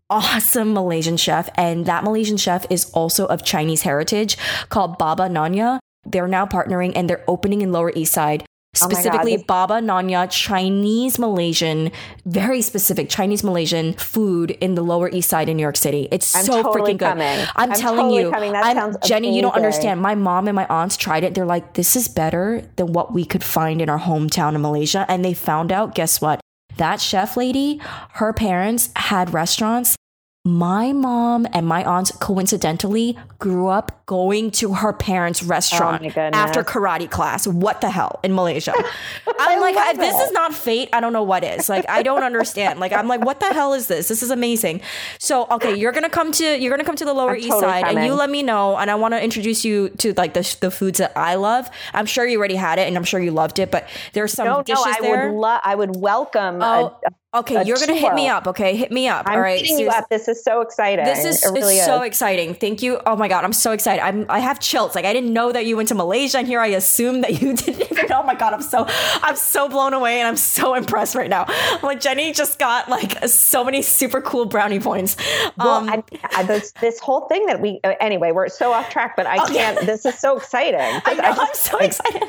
[0.08, 1.48] awesome Malaysian chef.
[1.56, 4.36] And that Malaysian chef is also of Chinese heritage
[4.68, 5.80] called Baba Nyonya.
[6.04, 8.45] They're now partnering and they're opening in Lower East Side.
[8.82, 11.90] Oh Specifically, this- Baba Nyonya Chinese Malaysian,
[12.24, 16.08] very specific Chinese Malaysian food in the Lower East Side in New York City.
[16.10, 17.08] It's I'm so totally freaking good.
[17.08, 17.38] coming.
[17.56, 20.00] I'm, I'm telling totally you, I'm- Jenny, you don't understand.
[20.00, 21.34] My mom and my aunts tried it.
[21.34, 25.04] They're like, this is better than what we could find in our hometown in Malaysia.
[25.08, 26.40] And they found out, guess what?
[26.76, 27.80] That chef lady,
[28.14, 29.96] her parents had restaurants.
[30.44, 36.62] My mom and my aunts coincidentally grew up going to her parents' restaurant Oh after
[36.62, 37.46] karate class.
[37.46, 38.72] What the hell in Malaysia?
[39.38, 41.68] I'm like, if this is not fate, I don't know what is.
[41.68, 42.80] Like, I don't understand.
[42.80, 44.08] Like, I'm like, what the hell is this?
[44.08, 44.80] This is amazing.
[45.18, 47.72] So, okay, you're gonna come to you're gonna come to the Lower I'm East totally
[47.72, 48.76] Side, and you let me know.
[48.76, 51.68] And I want to introduce you to like the the foods that I love.
[51.92, 53.70] I'm sure you already had it, and I'm sure you loved it.
[53.70, 55.30] But there's some no, no, dishes I there.
[55.30, 55.60] would love.
[55.64, 56.62] I would welcome.
[56.62, 58.46] Oh, a, okay, you're gonna hit me up.
[58.46, 59.26] Okay, hit me up.
[59.26, 60.08] I'm All right, hitting you up.
[60.08, 61.04] This is so exciting.
[61.04, 61.86] This is, it really is is.
[61.86, 62.54] so exciting.
[62.54, 63.00] Thank you.
[63.06, 64.02] Oh my god, I'm so excited.
[64.02, 64.94] I'm I have chills.
[64.94, 67.54] Like I didn't know that you went to Malaysia and here I assumed that you
[67.56, 71.14] didn't even Oh my god, I'm so I'm so blown away and I'm so impressed
[71.14, 71.44] right now.
[71.82, 75.16] Like Jenny just got like so many super cool brownie points.
[75.56, 76.02] Well, Um, I,
[76.34, 79.38] I, this this whole thing that we uh, anyway, we're so off track, but I
[79.38, 79.54] Okay.
[79.54, 79.86] can't.
[79.86, 81.02] This is so exciting.
[81.04, 82.22] I know, I'm so excited.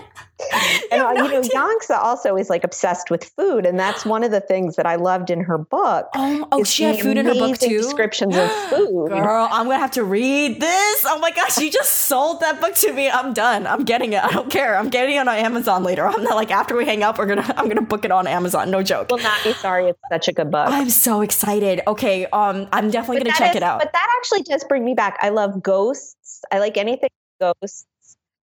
[0.91, 1.51] And You uh, you know, idea.
[1.51, 4.95] Yangsze also is like obsessed with food, and that's one of the things that I
[4.95, 6.07] loved in her book.
[6.15, 7.77] Oh, oh she had food in her book too.
[7.77, 9.09] Descriptions of food.
[9.09, 11.05] Girl, I'm gonna have to read this.
[11.05, 13.09] Oh my gosh, you just sold that book to me.
[13.09, 13.67] I'm done.
[13.67, 14.23] I'm getting it.
[14.23, 14.77] I don't care.
[14.77, 16.07] I'm getting it on Amazon later.
[16.07, 18.71] I'm not like after we hang up, we're gonna I'm gonna book it on Amazon.
[18.71, 19.09] No joke.
[19.09, 19.89] Will not be sorry.
[19.89, 20.69] It's such a good book.
[20.69, 21.81] I'm so excited.
[21.87, 23.79] Okay, um, I'm definitely gonna check is- it out.
[23.79, 25.17] But that actually does bring me back.
[25.21, 26.43] I love ghosts.
[26.51, 27.09] I like anything
[27.39, 27.85] ghosts.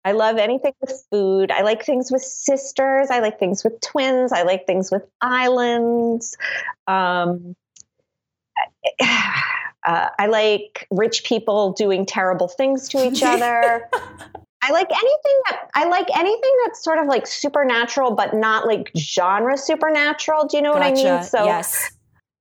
[0.04, 1.50] I love anything with food.
[1.50, 3.08] I like things with sisters.
[3.10, 4.32] I like things with twins.
[4.32, 6.36] I like things with islands.
[6.86, 7.56] Um,
[9.00, 13.88] uh, I like rich people doing terrible things to each other.
[14.62, 18.90] I like anything that I like anything that's sort of like supernatural, but not like
[18.96, 20.46] genre supernatural.
[20.46, 21.22] Do you know what I mean?
[21.22, 21.90] So yes.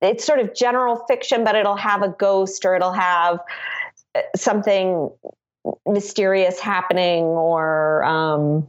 [0.01, 3.39] it's sort of general fiction, but it'll have a ghost or it'll have
[4.15, 5.09] uh, something
[5.85, 8.67] mysterious happening or um,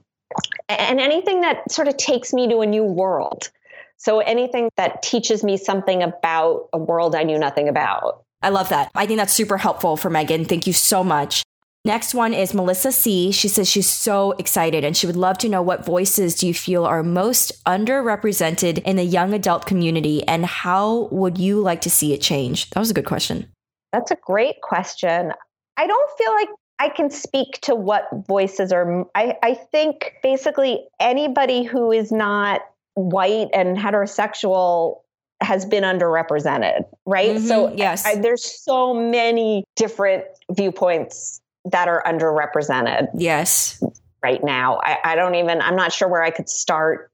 [0.68, 3.51] and anything that sort of takes me to a new world.
[3.97, 8.24] So anything that teaches me something about a world I knew nothing about.
[8.42, 8.90] I love that.
[8.95, 10.45] I think that's super helpful for Megan.
[10.45, 11.42] Thank you so much.
[11.86, 13.30] Next one is Melissa C.
[13.30, 16.55] She says she's so excited and she would love to know what voices do you
[16.55, 21.90] feel are most underrepresented in the young adult community and how would you like to
[21.90, 22.70] see it change?
[22.70, 23.49] That was a good question.
[23.92, 25.32] That's a great question.
[25.76, 26.49] I don't feel like
[26.79, 29.07] I can speak to what voices are.
[29.14, 32.62] I, I think basically anybody who is not
[32.95, 35.01] white and heterosexual
[35.41, 37.37] has been underrepresented, right?
[37.37, 38.05] Mhm, So yes.
[38.07, 43.83] I, there's so many different viewpoints that are underrepresented Yes.
[44.22, 44.81] right now.
[44.83, 47.11] I, I don't even, I'm not sure where I could start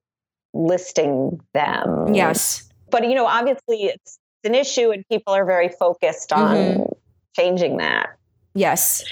[0.54, 2.14] listing them.
[2.14, 2.68] Yes.
[2.90, 6.92] But, you know, obviously it's an issue and people are very focused on Mhm.
[7.36, 8.10] changing that.
[8.54, 9.04] Yes.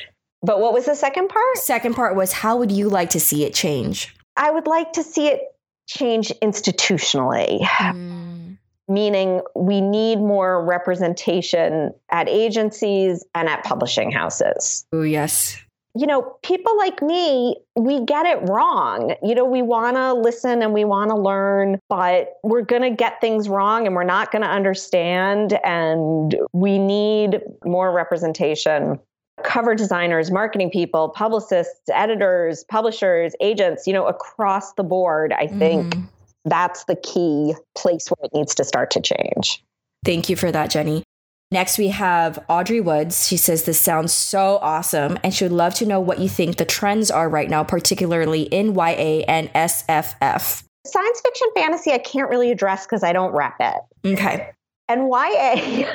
[0.42, 1.56] But what was the second part?
[1.56, 4.14] Second part was how would you like to see it change?
[4.36, 5.40] I would like to see it
[5.88, 8.56] change institutionally, Mm.
[8.86, 14.86] meaning we need more representation at agencies and at publishing houses.
[14.92, 15.56] Oh, yes.
[15.94, 19.14] You know, people like me, we get it wrong.
[19.22, 22.90] You know, we want to listen and we want to learn, but we're going to
[22.90, 25.58] get things wrong and we're not going to understand.
[25.64, 29.00] And we need more representation.
[29.44, 35.94] Cover designers, marketing people, publicists, editors, publishers, agents, you know, across the board, I think
[35.94, 36.08] Mhm.
[36.44, 39.62] that's the key place where it needs to start to change.
[40.04, 41.02] Thank you for that, Jenny.
[41.50, 43.26] Next, we have Audrey Woods.
[43.26, 46.56] She says this sounds so awesome, and she would love to know what you think
[46.56, 50.62] the trends are right now, particularly in YA and SFF.
[50.86, 53.76] Science fiction fantasy, I can't really address because I don't rep it.
[54.12, 54.50] Okay.
[54.88, 55.86] And YA.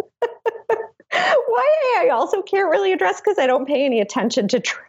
[1.12, 4.86] YA, I also can't really address because I don't pay any attention to trends.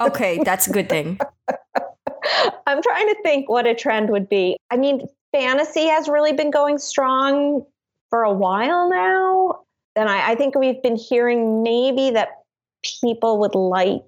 [0.00, 1.18] okay, that's a good thing.
[2.66, 4.56] I'm trying to think what a trend would be.
[4.70, 7.64] I mean, fantasy has really been going strong
[8.10, 9.60] for a while now.
[9.96, 12.42] And I, I think we've been hearing maybe that
[12.82, 14.02] people would like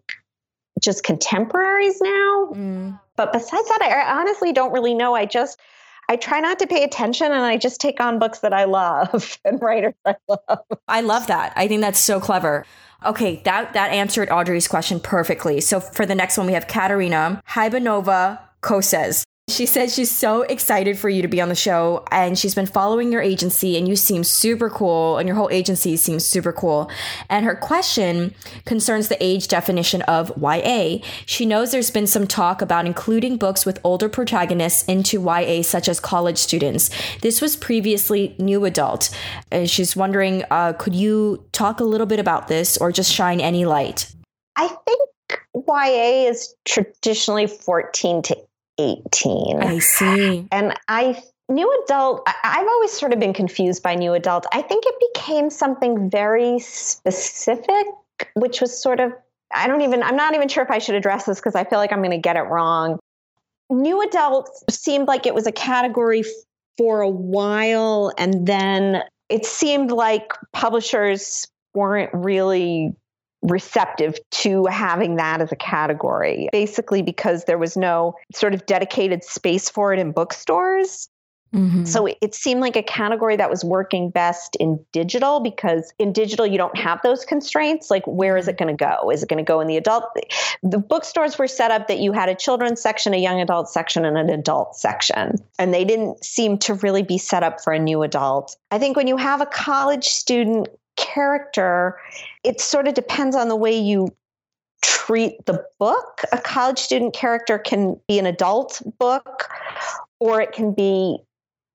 [0.83, 2.51] just contemporaries now.
[2.53, 3.01] Mm.
[3.17, 5.15] But besides that, I honestly don't really know.
[5.15, 5.59] I just
[6.09, 9.39] I try not to pay attention and I just take on books that I love
[9.45, 10.59] and writers I love.
[10.89, 11.53] I love that.
[11.57, 12.65] I think that's so clever.
[13.05, 15.61] Okay, that that answered Audrey's question perfectly.
[15.61, 19.25] So for the next one, we have Katerina Hybanova Koses.
[19.47, 22.65] She says she's so excited for you to be on the show and she's been
[22.65, 26.91] following your agency and you seem super cool and your whole agency seems super cool.
[27.29, 28.35] And her question
[28.65, 31.01] concerns the age definition of YA.
[31.27, 35.91] She knows there's been some talk about including books with older protagonists into YA, such
[35.91, 36.89] as college students.
[37.21, 39.15] This was previously new adult.
[39.53, 43.43] And she's wondering uh, could you talk a little bit about this or just shine
[43.43, 44.11] any light?
[44.57, 48.37] I think YA is traditionally 14 to
[48.79, 49.63] 18.
[49.63, 50.47] I see.
[50.51, 54.85] And I new adult i've always sort of been confused by new adult i think
[54.87, 57.87] it became something very specific
[58.35, 59.13] which was sort of
[59.55, 61.79] i don't even i'm not even sure if i should address this because i feel
[61.79, 62.99] like i'm going to get it wrong
[63.71, 66.25] new adult seemed like it was a category
[66.79, 72.95] for a while and then it seemed like publishers weren't really
[73.45, 79.23] receptive to having that as a category, basically because there was no sort of dedicated
[79.23, 81.09] space for it in bookstores.
[81.55, 81.85] Mm-hmm.
[81.85, 86.47] So it seemed like a category that was working best in digital because in digital
[86.47, 87.91] you don't have those constraints.
[87.91, 89.11] Like, where is it going to go?
[89.11, 90.05] Is it going to go in the adult?
[90.65, 94.05] The bookstores were set up that you had a children's section, a young adult section,
[94.05, 95.37] and an adult section.
[95.57, 98.57] And they didn't seem to really be set up for a new adult.
[98.73, 101.99] I think when you have a college student character,
[102.43, 104.15] it sort of depends on the way you
[104.83, 106.23] treat the book.
[106.33, 109.49] A college student character can be an adult book
[110.21, 111.19] or it can be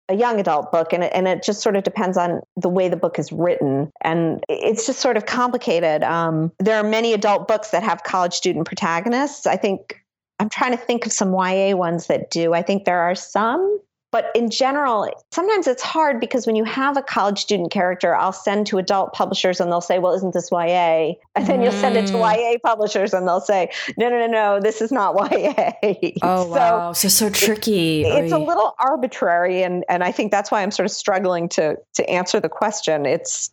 [0.09, 2.87] a young adult book and it, and it just sort of depends on the way
[2.89, 3.91] the book is written.
[4.01, 6.03] And it's just sort of complicated.
[6.03, 9.47] Um, there are many adult books that have college student protagonists.
[9.47, 10.01] I think
[10.39, 12.53] i'm trying to think of some ya ones that do.
[12.53, 13.79] I think there are some
[14.15, 18.31] but in general, sometimes it's hard because when you have a college student character, I'll
[18.31, 21.15] send to adult publishers and they'll say, Well, isn't this YA?
[21.35, 21.63] And then mm.
[21.63, 22.53] you'll send it to mm.
[22.53, 25.73] YA publishers and they'll say, No, no, no, no, this is not YA.
[26.21, 26.93] Oh, so wow.
[26.93, 28.03] So, so tricky.
[28.03, 29.63] It's a little arbitrary.
[29.63, 33.05] And, and I think that's why I'm sort of struggling to, to answer the question.
[33.05, 33.51] It's,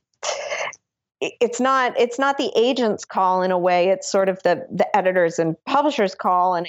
[1.20, 4.96] it's not it's not the agent's call in a way it's sort of the the
[4.96, 6.68] editors and publishers call and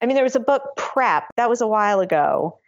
[0.00, 2.58] i mean there was a book prep that was a while ago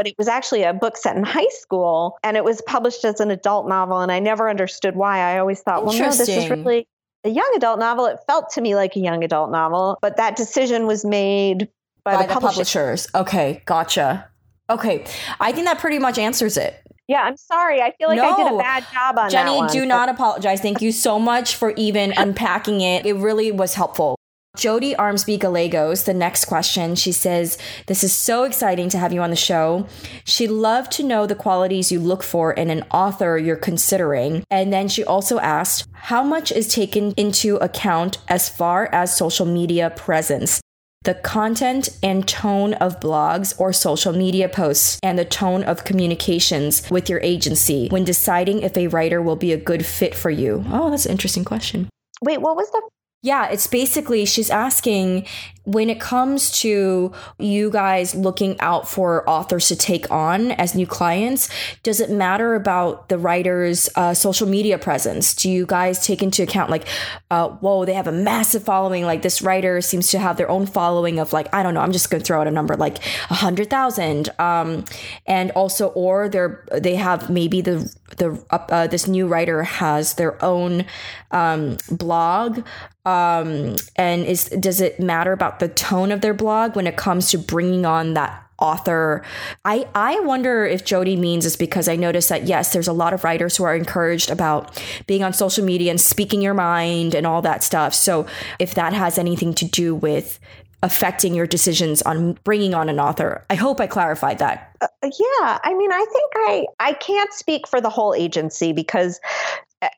[0.00, 3.20] but it was actually a book set in high school and it was published as
[3.20, 4.00] an adult novel.
[4.00, 5.18] And I never understood why.
[5.18, 6.88] I always thought, well, no, this is really
[7.22, 8.06] a young adult novel.
[8.06, 11.68] It felt to me like a young adult novel, but that decision was made
[12.02, 13.08] by, by the, the publishers.
[13.14, 14.26] Okay, gotcha.
[14.70, 15.04] Okay,
[15.38, 16.82] I think that pretty much answers it.
[17.06, 17.82] Yeah, I'm sorry.
[17.82, 18.30] I feel like no.
[18.30, 19.68] I did a bad job on Jenny, that.
[19.68, 20.62] Jenny, do not apologize.
[20.62, 23.04] Thank you so much for even unpacking it.
[23.04, 24.16] It really was helpful.
[24.56, 29.22] Jody Armsby Gallegos, the next question, she says, This is so exciting to have you
[29.22, 29.86] on the show.
[30.24, 34.42] She'd love to know the qualities you look for in an author you're considering.
[34.50, 39.46] And then she also asked, How much is taken into account as far as social
[39.46, 40.60] media presence?
[41.04, 46.82] The content and tone of blogs or social media posts, and the tone of communications
[46.90, 50.64] with your agency when deciding if a writer will be a good fit for you.
[50.68, 51.88] Oh, that's an interesting question.
[52.20, 52.82] Wait, what was the
[53.22, 55.26] yeah, it's basically she's asking
[55.64, 60.86] when it comes to you guys looking out for authors to take on as new
[60.86, 61.48] clients,
[61.82, 65.34] does it matter about the writer's uh, social media presence?
[65.34, 66.88] Do you guys take into account, like,
[67.30, 69.04] uh, whoa, they have a massive following?
[69.04, 71.92] Like, this writer seems to have their own following of, like, I don't know, I'm
[71.92, 72.98] just going to throw out a number, like
[73.28, 74.30] a 100,000.
[74.38, 74.84] Um,
[75.26, 80.42] and also, or they're, they have maybe the, the, uh, this new writer has their
[80.44, 80.84] own
[81.32, 82.64] um, blog
[83.04, 87.30] um, and is does it matter about the tone of their blog when it comes
[87.30, 89.24] to bringing on that author?
[89.64, 93.14] I i wonder if jody means is because i noticed that yes there's a lot
[93.14, 97.26] of writers who are encouraged about being on social media and speaking your mind and
[97.26, 97.94] all that stuff.
[97.94, 98.26] So
[98.58, 100.38] if that has anything to do with
[100.82, 103.44] affecting your decisions on bringing on an author.
[103.50, 104.76] I hope i clarified that.
[104.80, 109.20] Uh, yeah i mean i think i i can't speak for the whole agency because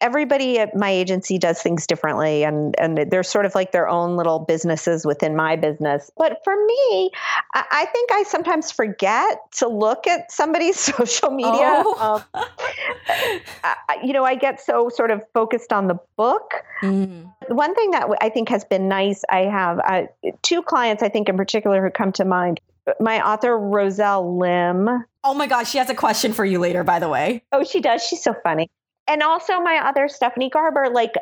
[0.00, 4.16] everybody at my agency does things differently and and they're sort of like their own
[4.16, 7.10] little businesses within my business but for me
[7.54, 12.24] i, think i sometimes forget to look at somebody's social media oh.
[12.34, 13.74] um,
[14.04, 16.52] you know i get so sort of focused on the book
[16.82, 17.32] mm.
[17.48, 20.02] one thing that i think has been nice i have uh,
[20.42, 22.60] two clients i think in particular who come to mind
[22.98, 24.88] my author Roselle Lim.
[25.22, 27.44] Oh my gosh, she has a question for you later, by the way.
[27.52, 28.02] Oh, she does.
[28.04, 28.68] She's so funny
[29.06, 31.14] and also my other Stephanie Garber, like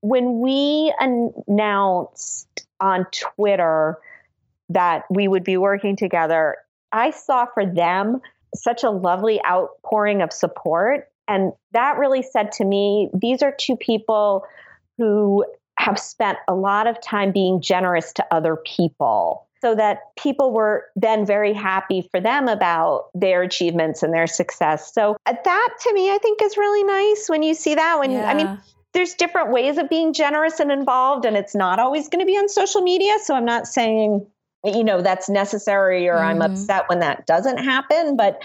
[0.00, 3.98] when we announced on Twitter
[4.68, 6.56] that we would be working together,
[6.90, 8.20] I saw for them
[8.54, 11.08] such a lovely outpouring of support.
[11.28, 14.44] And that really said to me, these are two people
[14.98, 15.44] who
[15.78, 20.84] have spent a lot of time being generous to other people so that people were
[20.96, 24.92] then very happy for them about their achievements and their success.
[24.92, 28.00] So uh, that to me, I think is really nice when you see that.
[28.00, 28.28] When yeah.
[28.28, 28.58] I mean,
[28.92, 32.36] there's different ways of being generous and involved, and it's not always going to be
[32.36, 33.12] on social media.
[33.22, 34.26] So I'm not saying,
[34.64, 36.42] you know, that's necessary or mm-hmm.
[36.42, 38.42] I'm upset when that doesn't happen, but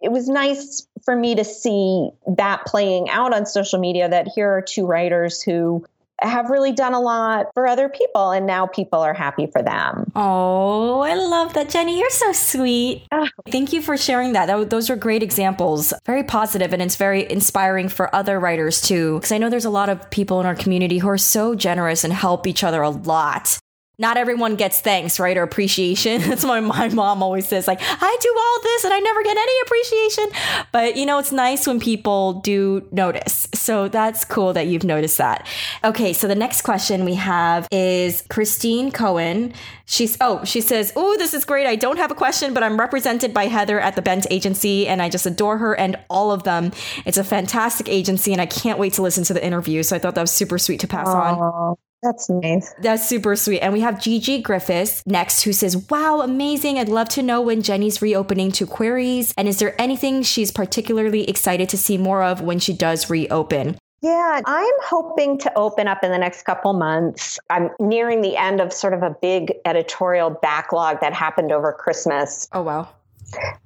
[0.00, 4.48] it was nice for me to see that playing out on social media that here
[4.48, 5.84] are two writers who
[6.24, 10.10] have really done a lot for other people and now people are happy for them.
[10.14, 11.98] Oh, I love that, Jenny.
[11.98, 13.06] You're so sweet.
[13.12, 13.28] Oh.
[13.50, 14.46] Thank you for sharing that.
[14.46, 14.70] that.
[14.70, 15.92] Those are great examples.
[16.04, 19.14] Very positive and it's very inspiring for other writers too.
[19.18, 22.04] Because I know there's a lot of people in our community who are so generous
[22.04, 23.58] and help each other a lot
[24.02, 25.36] not everyone gets thanks, right?
[25.36, 26.20] Or appreciation.
[26.28, 29.36] That's why my mom always says, like, I do all this and I never get
[29.36, 30.24] any appreciation.
[30.72, 33.48] But you know, it's nice when people do notice.
[33.54, 35.46] So that's cool that you've noticed that.
[35.84, 39.54] Okay, so the next question we have is Christine Cohen.
[39.86, 41.66] She's oh, she says, Oh, this is great.
[41.68, 45.00] I don't have a question, but I'm represented by Heather at the Bent Agency, and
[45.00, 46.72] I just adore her and all of them.
[47.04, 49.84] It's a fantastic agency, and I can't wait to listen to the interview.
[49.84, 51.38] So I thought that was super sweet to pass Aww.
[51.38, 51.76] on.
[52.02, 52.74] That's nice.
[52.80, 53.60] That's super sweet.
[53.60, 56.78] And we have Gigi Griffiths next who says, Wow, amazing.
[56.78, 59.32] I'd love to know when Jenny's reopening to queries.
[59.36, 63.78] And is there anything she's particularly excited to see more of when she does reopen?
[64.00, 67.38] Yeah, I'm hoping to open up in the next couple months.
[67.50, 72.48] I'm nearing the end of sort of a big editorial backlog that happened over Christmas.
[72.52, 72.88] Oh, wow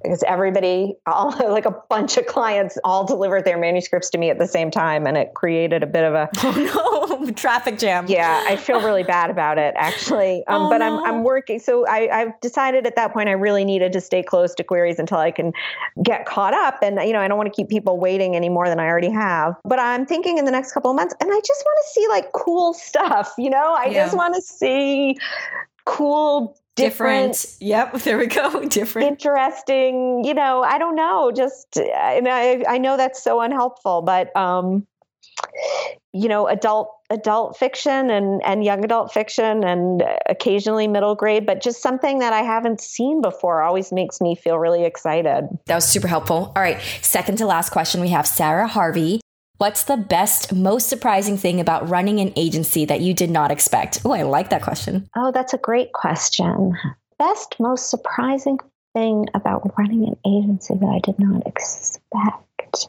[0.03, 4.39] because everybody, all like a bunch of clients, all delivered their manuscripts to me at
[4.39, 8.05] the same time, and it created a bit of a oh no traffic jam.
[8.07, 10.99] Yeah, I feel really bad about it actually, um, oh, but no.
[10.99, 11.59] I'm I'm working.
[11.59, 14.99] So I I've decided at that point I really needed to stay close to queries
[14.99, 15.53] until I can
[16.03, 18.69] get caught up, and you know I don't want to keep people waiting any more
[18.69, 19.55] than I already have.
[19.63, 22.07] But I'm thinking in the next couple of months, and I just want to see
[22.07, 23.33] like cool stuff.
[23.37, 24.05] You know, I yeah.
[24.05, 25.17] just want to see
[25.85, 29.07] cool different, different, yep there we go different.
[29.07, 34.35] Interesting you know i don't know just and i i know that's so unhelpful but
[34.35, 34.85] um
[36.13, 41.61] you know adult adult fiction and and young adult fiction and occasionally middle grade but
[41.61, 45.47] just something that i haven't seen before always makes me feel really excited.
[45.65, 46.51] That was super helpful.
[46.55, 49.21] All right second to last question we have sarah harvey
[49.57, 54.01] What's the best, most surprising thing about running an agency that you did not expect?
[54.05, 55.09] Oh, I like that question.
[55.15, 56.77] Oh, that's a great question.
[57.17, 58.59] Best, most surprising
[58.93, 62.87] thing about running an agency that I did not expect.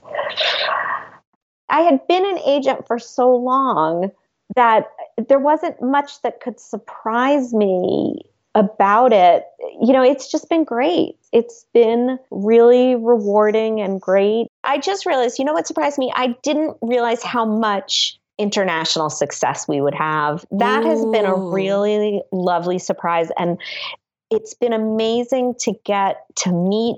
[1.71, 4.11] I had been an agent for so long
[4.55, 4.91] that
[5.27, 8.21] there wasn't much that could surprise me
[8.55, 9.45] about it.
[9.81, 11.17] You know, it's just been great.
[11.33, 14.49] It's been really rewarding and great.
[14.65, 16.13] I just realized, you know what surprised me?
[16.15, 20.45] I didn't realize how much international success we would have.
[20.51, 20.89] That Ooh.
[20.89, 23.31] has been a really lovely surprise.
[23.37, 23.61] And
[24.31, 26.97] it's been amazing to get to meet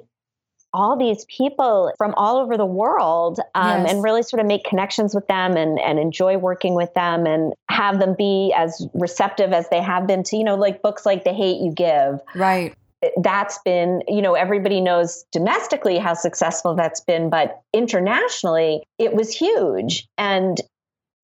[0.72, 3.92] all these people from all over the world um, yes.
[3.92, 7.52] and really sort of make connections with them and, and enjoy working with them and
[7.68, 11.24] have them be as receptive as they have been to, you know, like books like
[11.24, 12.20] The Hate You Give.
[12.34, 12.74] Right.
[13.22, 19.34] That's been, you know, everybody knows domestically how successful that's been, but internationally, it was
[19.34, 20.06] huge.
[20.18, 20.60] And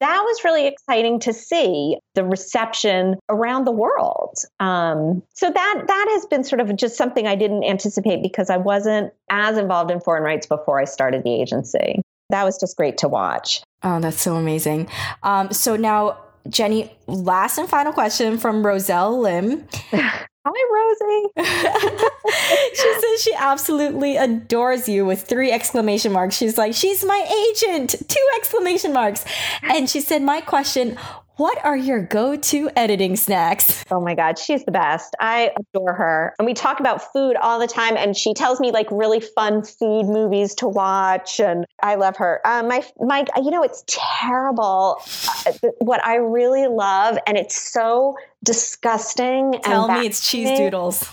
[0.00, 4.38] that was really exciting to see the reception around the world.
[4.60, 8.56] Um, so that that has been sort of just something I didn't anticipate because I
[8.56, 12.02] wasn't as involved in foreign rights before I started the agency.
[12.30, 13.62] That was just great to watch.
[13.82, 14.88] Oh, that's so amazing.
[15.22, 16.18] Um, so now,
[16.48, 19.66] Jenny, last and final question from Roselle Lim.
[20.48, 21.32] Hi, Rosie.
[22.74, 26.36] she says she absolutely adores you with three exclamation marks.
[26.36, 29.24] She's like, she's my agent, two exclamation marks.
[29.64, 30.98] And she said, My question,
[31.36, 33.84] what are your go to editing snacks?
[33.90, 35.14] Oh my God, she's the best.
[35.20, 36.34] I adore her.
[36.38, 39.62] And we talk about food all the time, and she tells me like really fun
[39.62, 41.38] food movies to watch.
[41.38, 42.40] And I love her.
[42.44, 45.02] Uh, my, my, you know, it's terrible.
[45.46, 49.60] Uh, what I really love, and it's so disgusting.
[49.62, 51.06] Tell me it's cheese doodles.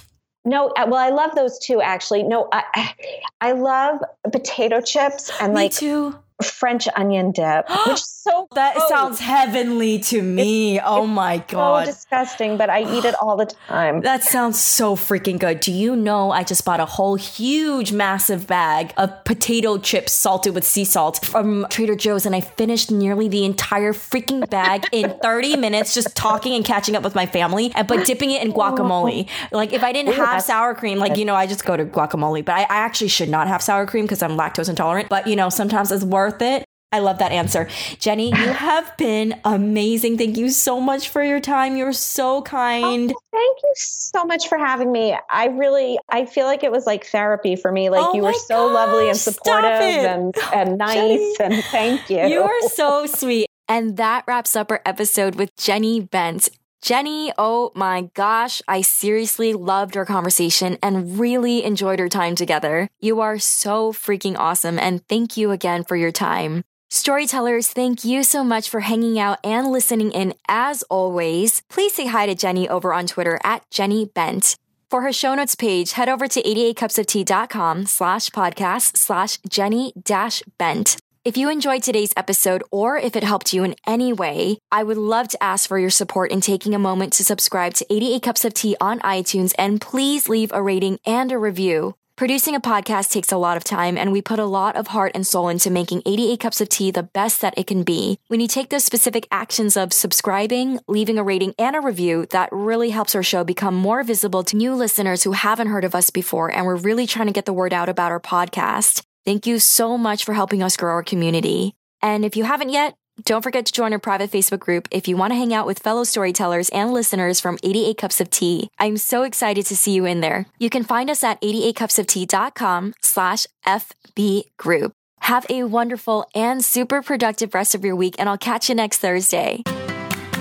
[0.45, 1.81] No, uh, well, I love those too.
[1.81, 2.93] Actually, no, I,
[3.39, 3.99] I love
[4.31, 6.15] potato chips and me like too.
[6.49, 8.89] French onion dip, which is so that gross.
[8.89, 10.77] sounds heavenly to me.
[10.77, 14.01] It's, oh my god, so disgusting, but I eat it all the time.
[14.01, 15.59] That sounds so freaking good.
[15.59, 20.55] Do you know I just bought a whole huge, massive bag of potato chips salted
[20.55, 25.13] with sea salt from Trader Joe's, and I finished nearly the entire freaking bag in
[25.21, 28.51] 30 minutes, just talking and catching up with my family, and but dipping it in
[28.51, 28.55] oh.
[28.55, 29.29] guacamole.
[29.51, 31.85] Like if I didn't Ooh, have sour cream, like you know, I just go to
[31.85, 32.43] guacamole.
[32.43, 35.09] But I, I actually should not have sour cream because I'm lactose intolerant.
[35.09, 36.65] But you know, sometimes it's worth it.
[36.91, 37.67] I love that answer.
[37.97, 40.17] Jenny, you have been amazing.
[40.17, 41.75] Thank you so much for your time.
[41.75, 43.11] You're so kind.
[43.11, 45.17] Oh, thank you so much for having me.
[45.29, 47.89] I really I feel like it was like therapy for me.
[47.89, 52.09] Like oh you were so gosh, lovely and supportive and, and nice Jenny, and thank
[52.11, 52.27] you.
[52.27, 53.47] You are so sweet.
[53.67, 56.49] And that wraps up our episode with Jenny Bent.
[56.83, 62.89] Jenny, oh my gosh, I seriously loved our conversation and really enjoyed our time together.
[62.99, 66.65] You are so freaking awesome, and thank you again for your time.
[66.89, 71.61] Storytellers, thank you so much for hanging out and listening in as always.
[71.69, 74.57] Please say hi to Jenny over on Twitter at Jenny Bent.
[74.91, 80.97] For her show notes page, head over to 88cupsoftea.com slash podcast slash Jenny dash Bent.
[81.25, 84.97] If you enjoyed today's episode or if it helped you in any way, I would
[84.97, 88.43] love to ask for your support in taking a moment to subscribe to 88 Cups
[88.43, 91.95] of Tea on iTunes and please leave a rating and a review.
[92.17, 95.13] Producing a podcast takes a lot of time, and we put a lot of heart
[95.15, 98.19] and soul into making 88 Cups of Tea the best that it can be.
[98.27, 102.49] When you take those specific actions of subscribing, leaving a rating, and a review, that
[102.51, 106.09] really helps our show become more visible to new listeners who haven't heard of us
[106.09, 109.03] before, and we're really trying to get the word out about our podcast.
[109.25, 111.75] Thank you so much for helping us grow our community.
[112.01, 115.15] And if you haven't yet, don't forget to join our private Facebook group if you
[115.15, 118.69] want to hang out with fellow storytellers and listeners from 88 Cups of Tea.
[118.79, 120.47] I'm so excited to see you in there.
[120.59, 124.93] You can find us at 88cupsoftea.com slash FB group.
[125.19, 128.97] Have a wonderful and super productive rest of your week, and I'll catch you next
[128.97, 129.63] Thursday.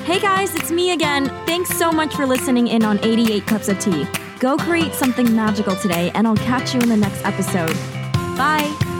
[0.04, 1.28] Hey guys, it's me again.
[1.46, 4.06] Thanks so much for listening in on 88 Cups of Tea.
[4.40, 8.01] Go create something magical today, and I'll catch you in the next episode.
[8.36, 8.91] Bye.